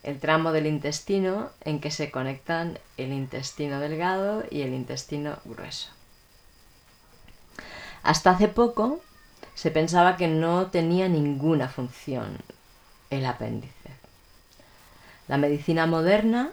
el 0.06 0.20
tramo 0.20 0.52
del 0.52 0.66
intestino 0.66 1.50
en 1.62 1.80
que 1.80 1.90
se 1.90 2.12
conectan 2.12 2.78
el 2.96 3.12
intestino 3.12 3.80
delgado 3.80 4.44
y 4.50 4.62
el 4.62 4.72
intestino 4.72 5.38
grueso. 5.44 5.90
Hasta 8.04 8.30
hace 8.30 8.46
poco 8.46 9.00
se 9.54 9.72
pensaba 9.72 10.16
que 10.16 10.28
no 10.28 10.68
tenía 10.68 11.08
ninguna 11.08 11.68
función 11.68 12.38
el 13.10 13.26
apéndice. 13.26 13.75
La 15.28 15.38
medicina 15.38 15.86
moderna 15.86 16.50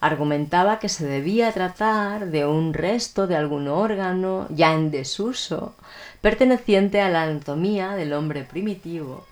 argumentaba 0.00 0.78
que 0.78 0.88
se 0.88 1.06
debía 1.06 1.52
tratar 1.52 2.26
de 2.26 2.46
un 2.46 2.72
resto 2.72 3.26
de 3.26 3.36
algún 3.36 3.68
órgano 3.68 4.46
ya 4.50 4.72
en 4.74 4.90
desuso, 4.90 5.74
perteneciente 6.20 7.00
a 7.00 7.10
la 7.10 7.22
anatomía 7.22 7.94
del 7.94 8.12
hombre 8.12 8.44
primitivo, 8.44 9.26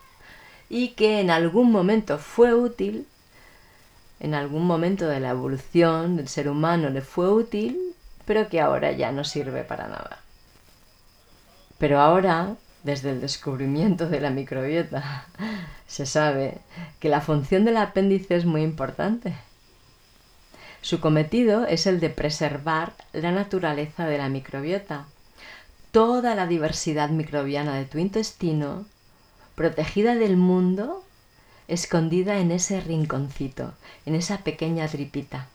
y 0.68 0.88
que 0.90 1.20
en 1.20 1.31
algún 1.31 1.72
momento 1.72 2.18
fue 2.18 2.55
útil 2.55 3.07
en 4.20 4.35
algún 4.35 4.66
momento 4.66 5.07
de 5.07 5.20
la 5.20 5.31
evolución 5.31 6.16
del 6.16 6.29
ser 6.29 6.48
humano 6.48 6.90
le 6.90 7.03
fue 7.03 7.31
útil, 7.31 7.94
pero 8.24 8.48
que 8.48 8.61
ahora 8.61 8.92
ya 8.92 9.12
no 9.12 9.24
sirve 9.24 9.62
para 9.62 9.87
nada. 9.87 10.18
Pero 11.79 12.01
ahora, 12.01 12.57
desde 12.83 13.11
el 13.11 13.21
descubrimiento 13.21 14.09
de 14.09 14.21
la 14.21 14.31
microbiota, 14.31 15.27
se 15.87 16.07
sabe 16.07 16.59
que 17.01 17.09
la 17.09 17.21
función 17.21 17.64
del 17.64 17.77
apéndice 17.77 18.37
es 18.37 18.45
muy 18.45 18.62
importante. 18.62 19.35
Su 20.81 21.01
cometido 21.01 21.67
es 21.67 21.87
el 21.87 22.01
de 22.01 22.11
preservar 22.11 22.93
la 23.12 23.33
naturaleza 23.33 24.07
de 24.07 24.19
la 24.19 24.29
microbiota, 24.29 25.07
toda 25.91 26.35
la 26.35 26.47
diversidad 26.47 27.11
microbiana 27.11 27.77
de 27.77 27.85
tu 27.85 27.99
intestino, 27.99 28.87
protegida 29.55 30.14
del 30.14 30.37
mundo 30.37 31.03
escondida 31.67 32.38
en 32.38 32.51
ese 32.51 32.81
rinconcito, 32.81 33.75
en 34.07 34.14
esa 34.14 34.38
pequeña 34.38 34.87
tripita. 34.88 35.49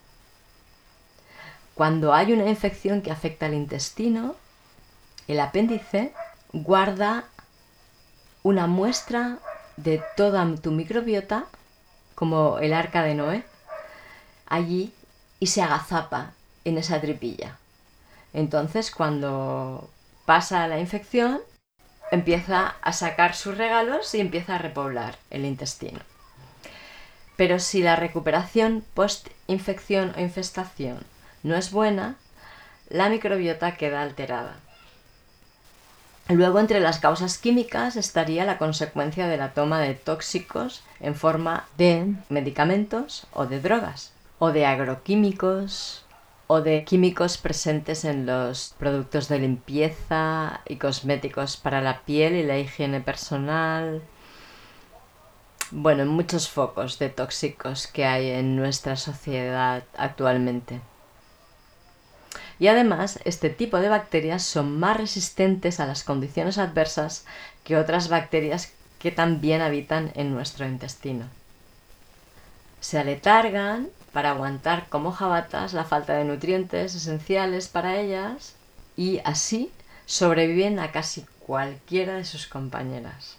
Cuando 1.74 2.14
hay 2.14 2.34
una 2.34 2.48
infección 2.48 3.02
que 3.02 3.12
afecta 3.12 3.48
al 3.48 3.56
intestino, 3.56 4.36
el 5.28 5.40
apéndice 5.40 6.14
guarda 6.54 7.26
una 8.44 8.68
muestra 8.68 9.40
de 9.76 10.02
toda 10.16 10.46
tu 10.56 10.72
microbiota, 10.72 11.46
como 12.16 12.60
el 12.60 12.74
arca 12.74 13.04
de 13.04 13.16
Noé, 13.16 13.44
allí 14.46 14.94
y 15.40 15.48
se 15.48 15.62
agazapa 15.62 16.34
en 16.64 16.78
esa 16.78 17.02
tripilla. 17.02 17.58
Entonces, 18.34 18.92
cuando 18.92 19.90
pasa 20.26 20.68
la 20.68 20.80
infección, 20.80 21.42
empieza 22.12 22.76
a 22.82 22.94
sacar 22.94 23.36
sus 23.36 23.58
regalos 23.58 24.14
y 24.14 24.20
empieza 24.20 24.56
a 24.56 24.60
repoblar 24.60 25.18
el 25.32 25.46
intestino. 25.46 26.00
Pero 27.36 27.60
si 27.60 27.82
la 27.82 27.96
recuperación 27.96 28.86
post-infección 28.94 30.14
o 30.16 30.22
infestación 30.22 31.04
no 31.42 31.56
es 31.56 31.72
buena, 31.72 32.16
la 32.90 33.10
microbiota 33.10 33.76
queda 33.76 34.04
alterada. 34.04 34.56
Luego, 36.30 36.60
entre 36.60 36.80
las 36.80 37.00
causas 37.00 37.38
químicas 37.38 37.98
estaría 37.98 38.46
la 38.46 38.58
consecuencia 38.58 39.28
de 39.28 39.38
la 39.38 39.54
toma 39.54 39.82
de 39.82 39.94
tóxicos 39.94 40.84
en 41.02 41.16
forma 41.16 41.68
de 41.78 42.14
medicamentos 42.30 43.28
o 43.34 43.46
de 43.46 43.60
drogas, 43.60 44.14
o 44.40 44.52
de 44.52 44.66
agroquímicos 44.66 46.06
o 46.48 46.62
de 46.62 46.84
químicos 46.84 47.38
presentes 47.38 48.06
en 48.06 48.26
los 48.26 48.74
productos 48.78 49.28
de 49.28 49.40
limpieza 49.40 50.62
y 50.68 50.78
cosméticos 50.78 51.58
para 51.58 51.82
la 51.82 52.02
piel 52.02 52.36
y 52.36 52.44
la 52.44 52.58
higiene 52.58 53.02
personal. 53.02 54.02
Bueno, 55.72 56.06
muchos 56.06 56.50
focos 56.50 57.00
de 57.00 57.10
tóxicos 57.10 57.88
que 57.88 58.06
hay 58.06 58.30
en 58.30 58.56
nuestra 58.56 58.96
sociedad 58.96 59.84
actualmente. 59.98 60.82
Y 62.60 62.68
además, 62.68 63.20
este 63.26 63.50
tipo 63.50 63.80
de 63.80 63.90
bacterias 63.90 64.44
son 64.44 64.80
más 64.80 64.98
resistentes 64.98 65.80
a 65.80 65.86
las 65.86 66.04
condiciones 66.04 66.58
adversas 66.58 67.26
que 67.64 67.78
otras 67.78 68.10
bacterias 68.10 68.72
que 69.00 69.12
también 69.12 69.62
habitan 69.62 70.12
en 70.16 70.34
nuestro 70.34 70.66
intestino. 70.66 71.26
Se 72.80 73.00
aletargan 73.00 73.90
para 74.12 74.30
aguantar 74.32 74.88
como 74.90 75.12
jabatas 75.12 75.74
la 75.74 75.84
falta 75.84 76.14
de 76.14 76.26
nutrientes 76.26 76.96
esenciales 76.96 77.68
para 77.68 78.00
ellas 78.00 78.56
y 78.96 79.20
así 79.26 79.72
sobreviven 80.06 80.80
a 80.80 80.92
casi 80.92 81.26
cualquiera 81.40 82.16
de 82.16 82.26
sus 82.26 82.48
compañeras. 82.48 83.38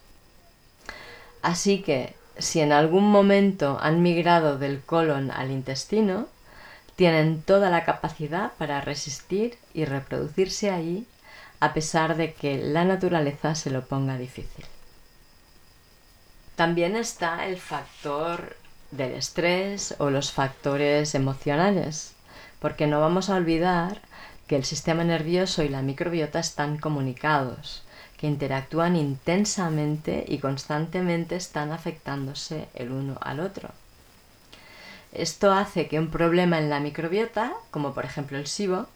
Así 1.42 1.82
que 1.82 2.14
si 2.38 2.60
en 2.60 2.72
algún 2.72 3.10
momento 3.10 3.78
han 3.80 4.02
migrado 4.02 4.58
del 4.58 4.80
colon 4.82 5.30
al 5.30 5.50
intestino, 5.50 6.26
tienen 6.96 7.42
toda 7.42 7.70
la 7.70 7.84
capacidad 7.84 8.52
para 8.58 8.80
resistir 8.80 9.58
y 9.72 9.84
reproducirse 9.84 10.70
allí 10.70 11.06
a 11.60 11.72
pesar 11.72 12.16
de 12.16 12.34
que 12.34 12.58
la 12.58 12.84
naturaleza 12.84 13.54
se 13.54 13.70
lo 13.70 13.86
ponga 13.86 14.18
difícil. 14.18 14.64
También 16.56 16.94
está 16.94 17.46
el 17.46 17.58
factor 17.58 18.56
del 18.90 19.12
estrés 19.12 19.94
o 19.98 20.10
los 20.10 20.30
factores 20.32 21.14
emocionales, 21.14 22.12
porque 22.60 22.86
no 22.86 23.00
vamos 23.00 23.28
a 23.28 23.36
olvidar 23.36 24.00
que 24.46 24.56
el 24.56 24.64
sistema 24.64 25.04
nervioso 25.04 25.62
y 25.62 25.68
la 25.68 25.82
microbiota 25.82 26.38
están 26.38 26.78
comunicados, 26.78 27.82
que 28.18 28.26
interactúan 28.26 28.94
intensamente 28.94 30.24
y 30.28 30.38
constantemente 30.38 31.34
están 31.36 31.72
afectándose 31.72 32.68
el 32.74 32.92
uno 32.92 33.18
al 33.20 33.40
otro. 33.40 33.70
Esto 35.14 35.52
hace 35.52 35.86
que 35.86 36.00
un 36.00 36.10
problema 36.10 36.58
en 36.58 36.70
la 36.70 36.80
microbiota, 36.80 37.52
como 37.70 37.94
por 37.94 38.04
ejemplo 38.04 38.36
el 38.36 38.48
SIBO, 38.48 38.88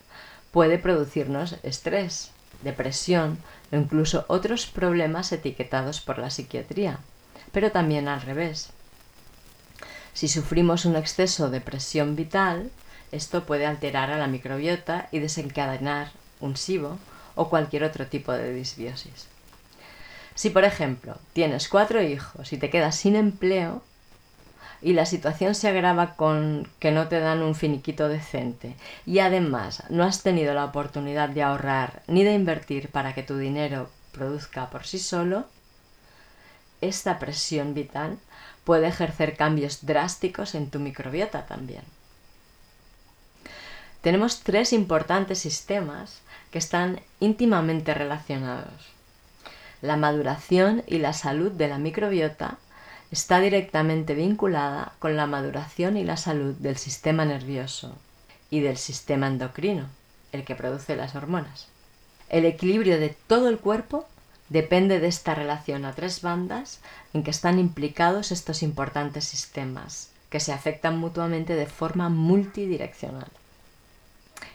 puede 0.50 0.78
producirnos 0.78 1.56
estrés, 1.62 2.32
depresión 2.62 3.38
o 3.70 3.76
incluso 3.76 4.24
otros 4.26 4.66
problemas 4.66 5.30
etiquetados 5.30 6.00
por 6.00 6.18
la 6.18 6.30
psiquiatría, 6.30 6.98
pero 7.52 7.70
también 7.70 8.08
al 8.08 8.20
revés. 8.20 8.70
Si 10.12 10.26
sufrimos 10.26 10.84
un 10.84 10.96
exceso 10.96 11.50
de 11.50 11.60
presión 11.60 12.16
vital, 12.16 12.72
esto 13.12 13.44
puede 13.44 13.66
alterar 13.66 14.10
a 14.10 14.18
la 14.18 14.26
microbiota 14.26 15.08
y 15.12 15.20
desencadenar 15.20 16.10
un 16.40 16.56
SIBO 16.56 16.98
o 17.36 17.48
cualquier 17.48 17.84
otro 17.84 18.08
tipo 18.08 18.32
de 18.32 18.52
disbiosis. 18.52 19.28
Si, 20.34 20.50
por 20.50 20.64
ejemplo, 20.64 21.16
tienes 21.32 21.68
cuatro 21.68 22.02
hijos 22.02 22.52
y 22.52 22.58
te 22.58 22.70
quedas 22.70 22.96
sin 22.96 23.14
empleo, 23.14 23.82
y 24.80 24.92
la 24.92 25.06
situación 25.06 25.54
se 25.54 25.68
agrava 25.68 26.14
con 26.14 26.68
que 26.78 26.92
no 26.92 27.08
te 27.08 27.20
dan 27.20 27.42
un 27.42 27.54
finiquito 27.54 28.08
decente 28.08 28.76
y 29.06 29.18
además 29.18 29.82
no 29.88 30.04
has 30.04 30.22
tenido 30.22 30.54
la 30.54 30.64
oportunidad 30.64 31.28
de 31.28 31.42
ahorrar 31.42 32.02
ni 32.06 32.24
de 32.24 32.34
invertir 32.34 32.88
para 32.90 33.14
que 33.14 33.22
tu 33.22 33.36
dinero 33.36 33.90
produzca 34.12 34.70
por 34.70 34.86
sí 34.86 34.98
solo, 34.98 35.46
esta 36.80 37.18
presión 37.18 37.74
vital 37.74 38.18
puede 38.64 38.88
ejercer 38.88 39.36
cambios 39.36 39.84
drásticos 39.84 40.54
en 40.54 40.70
tu 40.70 40.78
microbiota 40.78 41.46
también. 41.46 41.82
Tenemos 44.00 44.40
tres 44.40 44.72
importantes 44.72 45.40
sistemas 45.40 46.20
que 46.52 46.58
están 46.58 47.00
íntimamente 47.18 47.94
relacionados. 47.94 48.86
La 49.82 49.96
maduración 49.96 50.84
y 50.86 50.98
la 50.98 51.12
salud 51.12 51.50
de 51.50 51.68
la 51.68 51.78
microbiota 51.78 52.58
está 53.10 53.40
directamente 53.40 54.14
vinculada 54.14 54.92
con 54.98 55.16
la 55.16 55.26
maduración 55.26 55.96
y 55.96 56.04
la 56.04 56.16
salud 56.16 56.54
del 56.54 56.76
sistema 56.76 57.24
nervioso 57.24 57.96
y 58.50 58.60
del 58.60 58.76
sistema 58.76 59.26
endocrino, 59.26 59.86
el 60.32 60.44
que 60.44 60.54
produce 60.54 60.96
las 60.96 61.14
hormonas. 61.14 61.68
El 62.28 62.44
equilibrio 62.44 63.00
de 63.00 63.16
todo 63.26 63.48
el 63.48 63.58
cuerpo 63.58 64.06
depende 64.48 65.00
de 65.00 65.08
esta 65.08 65.34
relación 65.34 65.84
a 65.84 65.94
tres 65.94 66.22
bandas 66.22 66.80
en 67.14 67.22
que 67.22 67.30
están 67.30 67.58
implicados 67.58 68.32
estos 68.32 68.62
importantes 68.62 69.24
sistemas, 69.24 70.10
que 70.30 70.40
se 70.40 70.52
afectan 70.52 70.98
mutuamente 70.98 71.54
de 71.54 71.66
forma 71.66 72.08
multidireccional. 72.08 73.28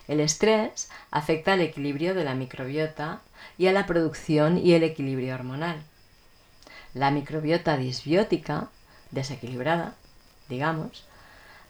El 0.08 0.20
estrés 0.20 0.90
afecta 1.12 1.54
al 1.54 1.62
equilibrio 1.62 2.14
de 2.14 2.24
la 2.24 2.36
microbiota 2.36 3.22
y 3.58 3.68
a 3.68 3.74
la 3.74 3.86
producción 3.86 4.58
y 4.58 4.74
el 4.74 4.84
equilibrio 4.84 5.34
hormonal. 5.34 5.82
La 6.94 7.12
microbiota 7.12 7.78
disbiótica, 7.78 8.70
desequilibrada, 9.12 9.96
digamos, 10.50 11.06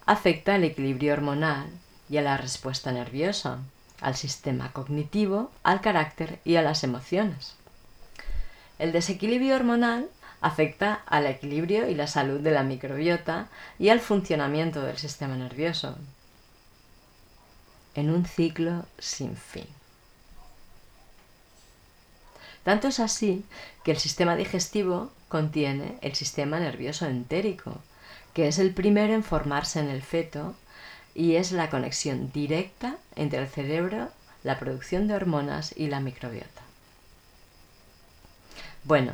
afecta 0.05 0.55
al 0.55 0.63
equilibrio 0.63 1.13
hormonal 1.13 1.69
y 2.09 2.17
a 2.17 2.21
la 2.21 2.38
respuesta 2.38 2.91
nerviosa, 2.91 3.59
al 4.01 4.15
sistema 4.15 4.71
cognitivo, 4.73 5.51
al 5.63 5.81
carácter 5.81 6.39
y 6.43 6.57
a 6.57 6.62
las 6.62 6.83
emociones. 6.83 7.55
El 8.79 8.91
desequilibrio 8.91 9.55
hormonal 9.55 10.09
afecta 10.41 11.01
al 11.05 11.25
equilibrio 11.25 11.88
y 11.89 11.95
la 11.95 12.07
salud 12.07 12.41
de 12.41 12.51
la 12.51 12.63
microbiota 12.63 13.47
y 13.79 13.89
al 13.89 14.01
funcionamiento 14.01 14.81
del 14.81 14.97
sistema 14.97 15.38
nervioso, 15.38 15.95
en 17.95 18.09
un 18.09 18.25
ciclo 18.25 18.86
sin 18.99 19.38
fin. 19.38 19.67
Tanto 22.63 22.88
es 22.88 22.99
así 22.99 23.43
que 23.84 23.91
el 23.91 23.97
sistema 23.97 24.36
digestivo 24.36 25.12
contiene 25.28 25.97
el 26.02 26.15
sistema 26.15 26.60
nervioso 26.60 27.06
entérico, 27.06 27.82
que 28.34 28.47
es 28.47 28.58
el 28.58 28.73
primero 28.73 29.13
en 29.13 29.23
formarse 29.23 29.80
en 29.80 29.89
el 29.89 30.02
feto 30.02 30.56
y 31.13 31.36
es 31.36 31.52
la 31.52 31.69
conexión 31.69 32.32
directa 32.32 32.95
entre 33.15 33.39
el 33.39 33.47
cerebro, 33.47 34.10
la 34.43 34.60
producción 34.60 35.08
de 35.08 35.15
hormonas 35.15 35.73
y 35.76 35.88
la 35.88 35.99
microbiota. 35.99 36.62
Bueno, 38.86 39.13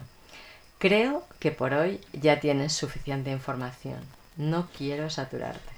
creo 0.77 1.25
que 1.39 1.51
por 1.51 1.73
hoy 1.73 1.99
ya 2.13 2.39
tienes 2.39 2.73
suficiente 2.73 3.31
información. 3.31 3.99
No 4.37 4.69
quiero 4.77 5.09
saturarte. 5.09 5.73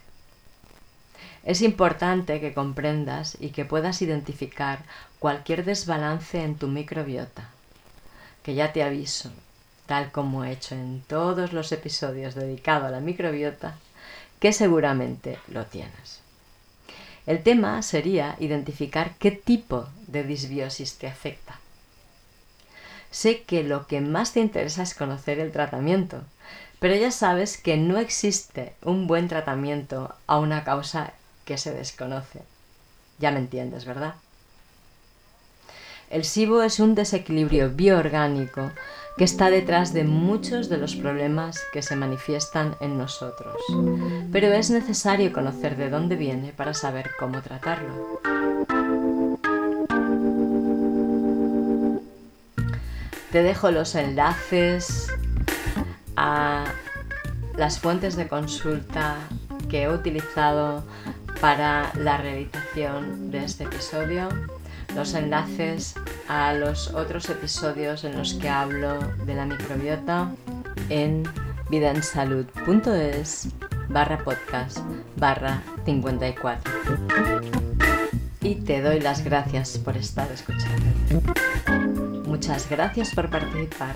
Es 1.43 1.61
importante 1.61 2.39
que 2.39 2.53
comprendas 2.53 3.37
y 3.39 3.49
que 3.49 3.65
puedas 3.65 4.01
identificar 4.01 4.83
cualquier 5.19 5.65
desbalance 5.65 6.43
en 6.43 6.55
tu 6.55 6.67
microbiota 6.67 7.49
que 8.43 8.55
ya 8.55 8.73
te 8.73 8.83
aviso, 8.83 9.31
tal 9.85 10.11
como 10.11 10.43
he 10.43 10.51
hecho 10.51 10.75
en 10.75 11.03
todos 11.07 11.53
los 11.53 11.71
episodios 11.71 12.35
dedicados 12.35 12.87
a 12.87 12.91
la 12.91 12.99
microbiota, 12.99 13.75
que 14.39 14.53
seguramente 14.53 15.39
lo 15.47 15.65
tienes. 15.65 16.21
El 17.25 17.43
tema 17.43 17.81
sería 17.83 18.35
identificar 18.39 19.15
qué 19.19 19.31
tipo 19.31 19.87
de 20.07 20.23
disbiosis 20.23 20.97
te 20.97 21.07
afecta. 21.07 21.59
Sé 23.11 23.43
que 23.43 23.63
lo 23.63 23.87
que 23.87 24.01
más 24.01 24.33
te 24.33 24.39
interesa 24.39 24.83
es 24.83 24.95
conocer 24.95 25.39
el 25.39 25.51
tratamiento, 25.51 26.23
pero 26.79 26.95
ya 26.95 27.11
sabes 27.11 27.57
que 27.57 27.77
no 27.77 27.99
existe 27.99 28.73
un 28.81 29.05
buen 29.05 29.27
tratamiento 29.27 30.15
a 30.25 30.39
una 30.39 30.63
causa 30.63 31.13
que 31.45 31.57
se 31.57 31.73
desconoce. 31.73 32.41
Ya 33.19 33.31
me 33.31 33.39
entiendes, 33.39 33.85
¿verdad? 33.85 34.15
El 36.11 36.25
SIBO 36.25 36.61
es 36.61 36.81
un 36.81 36.93
desequilibrio 36.93 37.69
bioorgánico 37.69 38.73
que 39.17 39.23
está 39.23 39.49
detrás 39.49 39.93
de 39.93 40.03
muchos 40.03 40.67
de 40.67 40.77
los 40.77 40.97
problemas 40.97 41.63
que 41.71 41.81
se 41.81 41.95
manifiestan 41.95 42.75
en 42.81 42.97
nosotros. 42.97 43.55
Pero 44.29 44.47
es 44.47 44.69
necesario 44.71 45.31
conocer 45.31 45.77
de 45.77 45.89
dónde 45.89 46.17
viene 46.17 46.51
para 46.51 46.73
saber 46.73 47.11
cómo 47.17 47.41
tratarlo. 47.41 48.19
Te 53.31 53.41
dejo 53.41 53.71
los 53.71 53.95
enlaces 53.95 55.07
a 56.17 56.65
las 57.55 57.79
fuentes 57.79 58.17
de 58.17 58.27
consulta 58.27 59.15
que 59.69 59.83
he 59.83 59.89
utilizado 59.89 60.83
para 61.39 61.93
la 61.95 62.17
realización 62.17 63.31
de 63.31 63.45
este 63.45 63.63
episodio 63.63 64.27
los 64.95 65.13
enlaces 65.13 65.95
a 66.27 66.53
los 66.53 66.93
otros 66.93 67.29
episodios 67.29 68.03
en 68.03 68.17
los 68.17 68.33
que 68.35 68.49
hablo 68.49 68.99
de 69.25 69.35
la 69.35 69.45
microbiota 69.45 70.31
en 70.89 71.23
vidaensalud.es 71.69 73.49
barra 73.89 74.17
podcast 74.23 74.79
barra 75.17 75.61
54. 75.85 76.71
Y 78.41 78.55
te 78.55 78.81
doy 78.81 78.99
las 78.99 79.23
gracias 79.23 79.77
por 79.77 79.95
estar 79.97 80.29
escuchando. 80.31 80.85
Muchas 82.25 82.69
gracias 82.69 83.13
por 83.13 83.29
participar. 83.29 83.95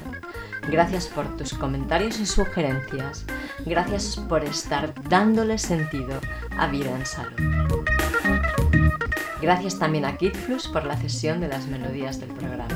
Gracias 0.69 1.07
por 1.07 1.25
tus 1.37 1.53
comentarios 1.53 2.19
y 2.19 2.25
sugerencias. 2.25 3.25
Gracias 3.65 4.17
por 4.27 4.43
estar 4.43 4.93
dándole 5.09 5.57
sentido 5.57 6.19
a 6.57 6.67
vida 6.67 6.95
en 6.95 7.05
salud. 7.05 7.54
Gracias 9.45 9.77
también 9.77 10.05
a 10.05 10.17
KidFlux 10.17 10.67
por 10.69 10.85
la 10.85 10.97
cesión 10.97 11.39
de 11.39 11.47
las 11.47 11.67
melodías 11.67 12.19
del 12.19 12.29
programa. 12.29 12.75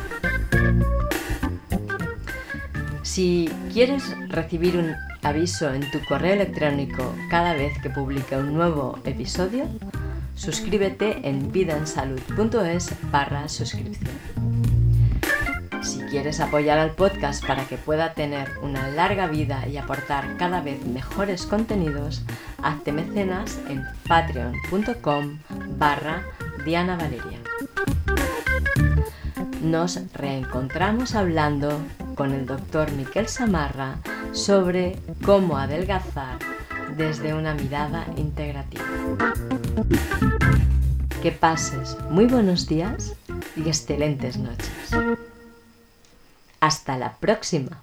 Si 3.02 3.50
quieres 3.74 4.04
recibir 4.28 4.78
un 4.78 4.94
aviso 5.24 5.74
en 5.74 5.90
tu 5.90 6.00
correo 6.08 6.36
electrónico 6.36 7.16
cada 7.28 7.56
vez 7.56 7.76
que 7.82 7.90
publique 7.90 8.38
un 8.38 8.54
nuevo 8.54 9.00
episodio, 9.04 9.66
suscríbete 10.36 11.28
en 11.28 11.52
vidaensalud.es 11.52 12.92
barra 13.12 13.50
suscripción. 13.50 14.12
Si 15.82 16.02
quieres 16.02 16.40
apoyar 16.40 16.78
al 16.78 16.92
podcast 16.92 17.44
para 17.48 17.66
que 17.66 17.78
pueda 17.78 18.14
tener 18.14 18.48
una 18.62 18.90
larga 18.90 19.26
vida 19.26 19.68
y 19.68 19.78
aportar 19.78 20.38
cada 20.38 20.62
vez 20.62 20.86
mejores 20.86 21.48
contenidos, 21.48 22.22
hazte 22.62 22.92
mecenas 22.92 23.60
en 23.70 23.84
patreon.com 24.08 25.40
barra 25.80 26.24
Diana 26.70 26.98
Valeria. 26.98 27.40
Nos 29.64 30.00
reencontramos 30.14 31.16
hablando 31.16 31.82
con 32.14 32.32
el 32.32 32.46
doctor 32.46 32.92
Miquel 32.92 33.28
Samarra 33.28 33.96
sobre 34.34 35.00
cómo 35.26 35.58
adelgazar 35.58 36.38
desde 36.96 37.34
una 37.34 37.56
mirada 37.56 38.06
integrativa. 38.18 38.86
Que 41.24 41.32
pases 41.32 41.98
muy 42.12 42.26
buenos 42.28 42.68
días 42.68 43.16
y 43.56 43.62
excelentes 43.62 44.38
noches. 44.38 44.92
Hasta 46.60 47.00
la 47.00 47.14
próxima. 47.14 47.82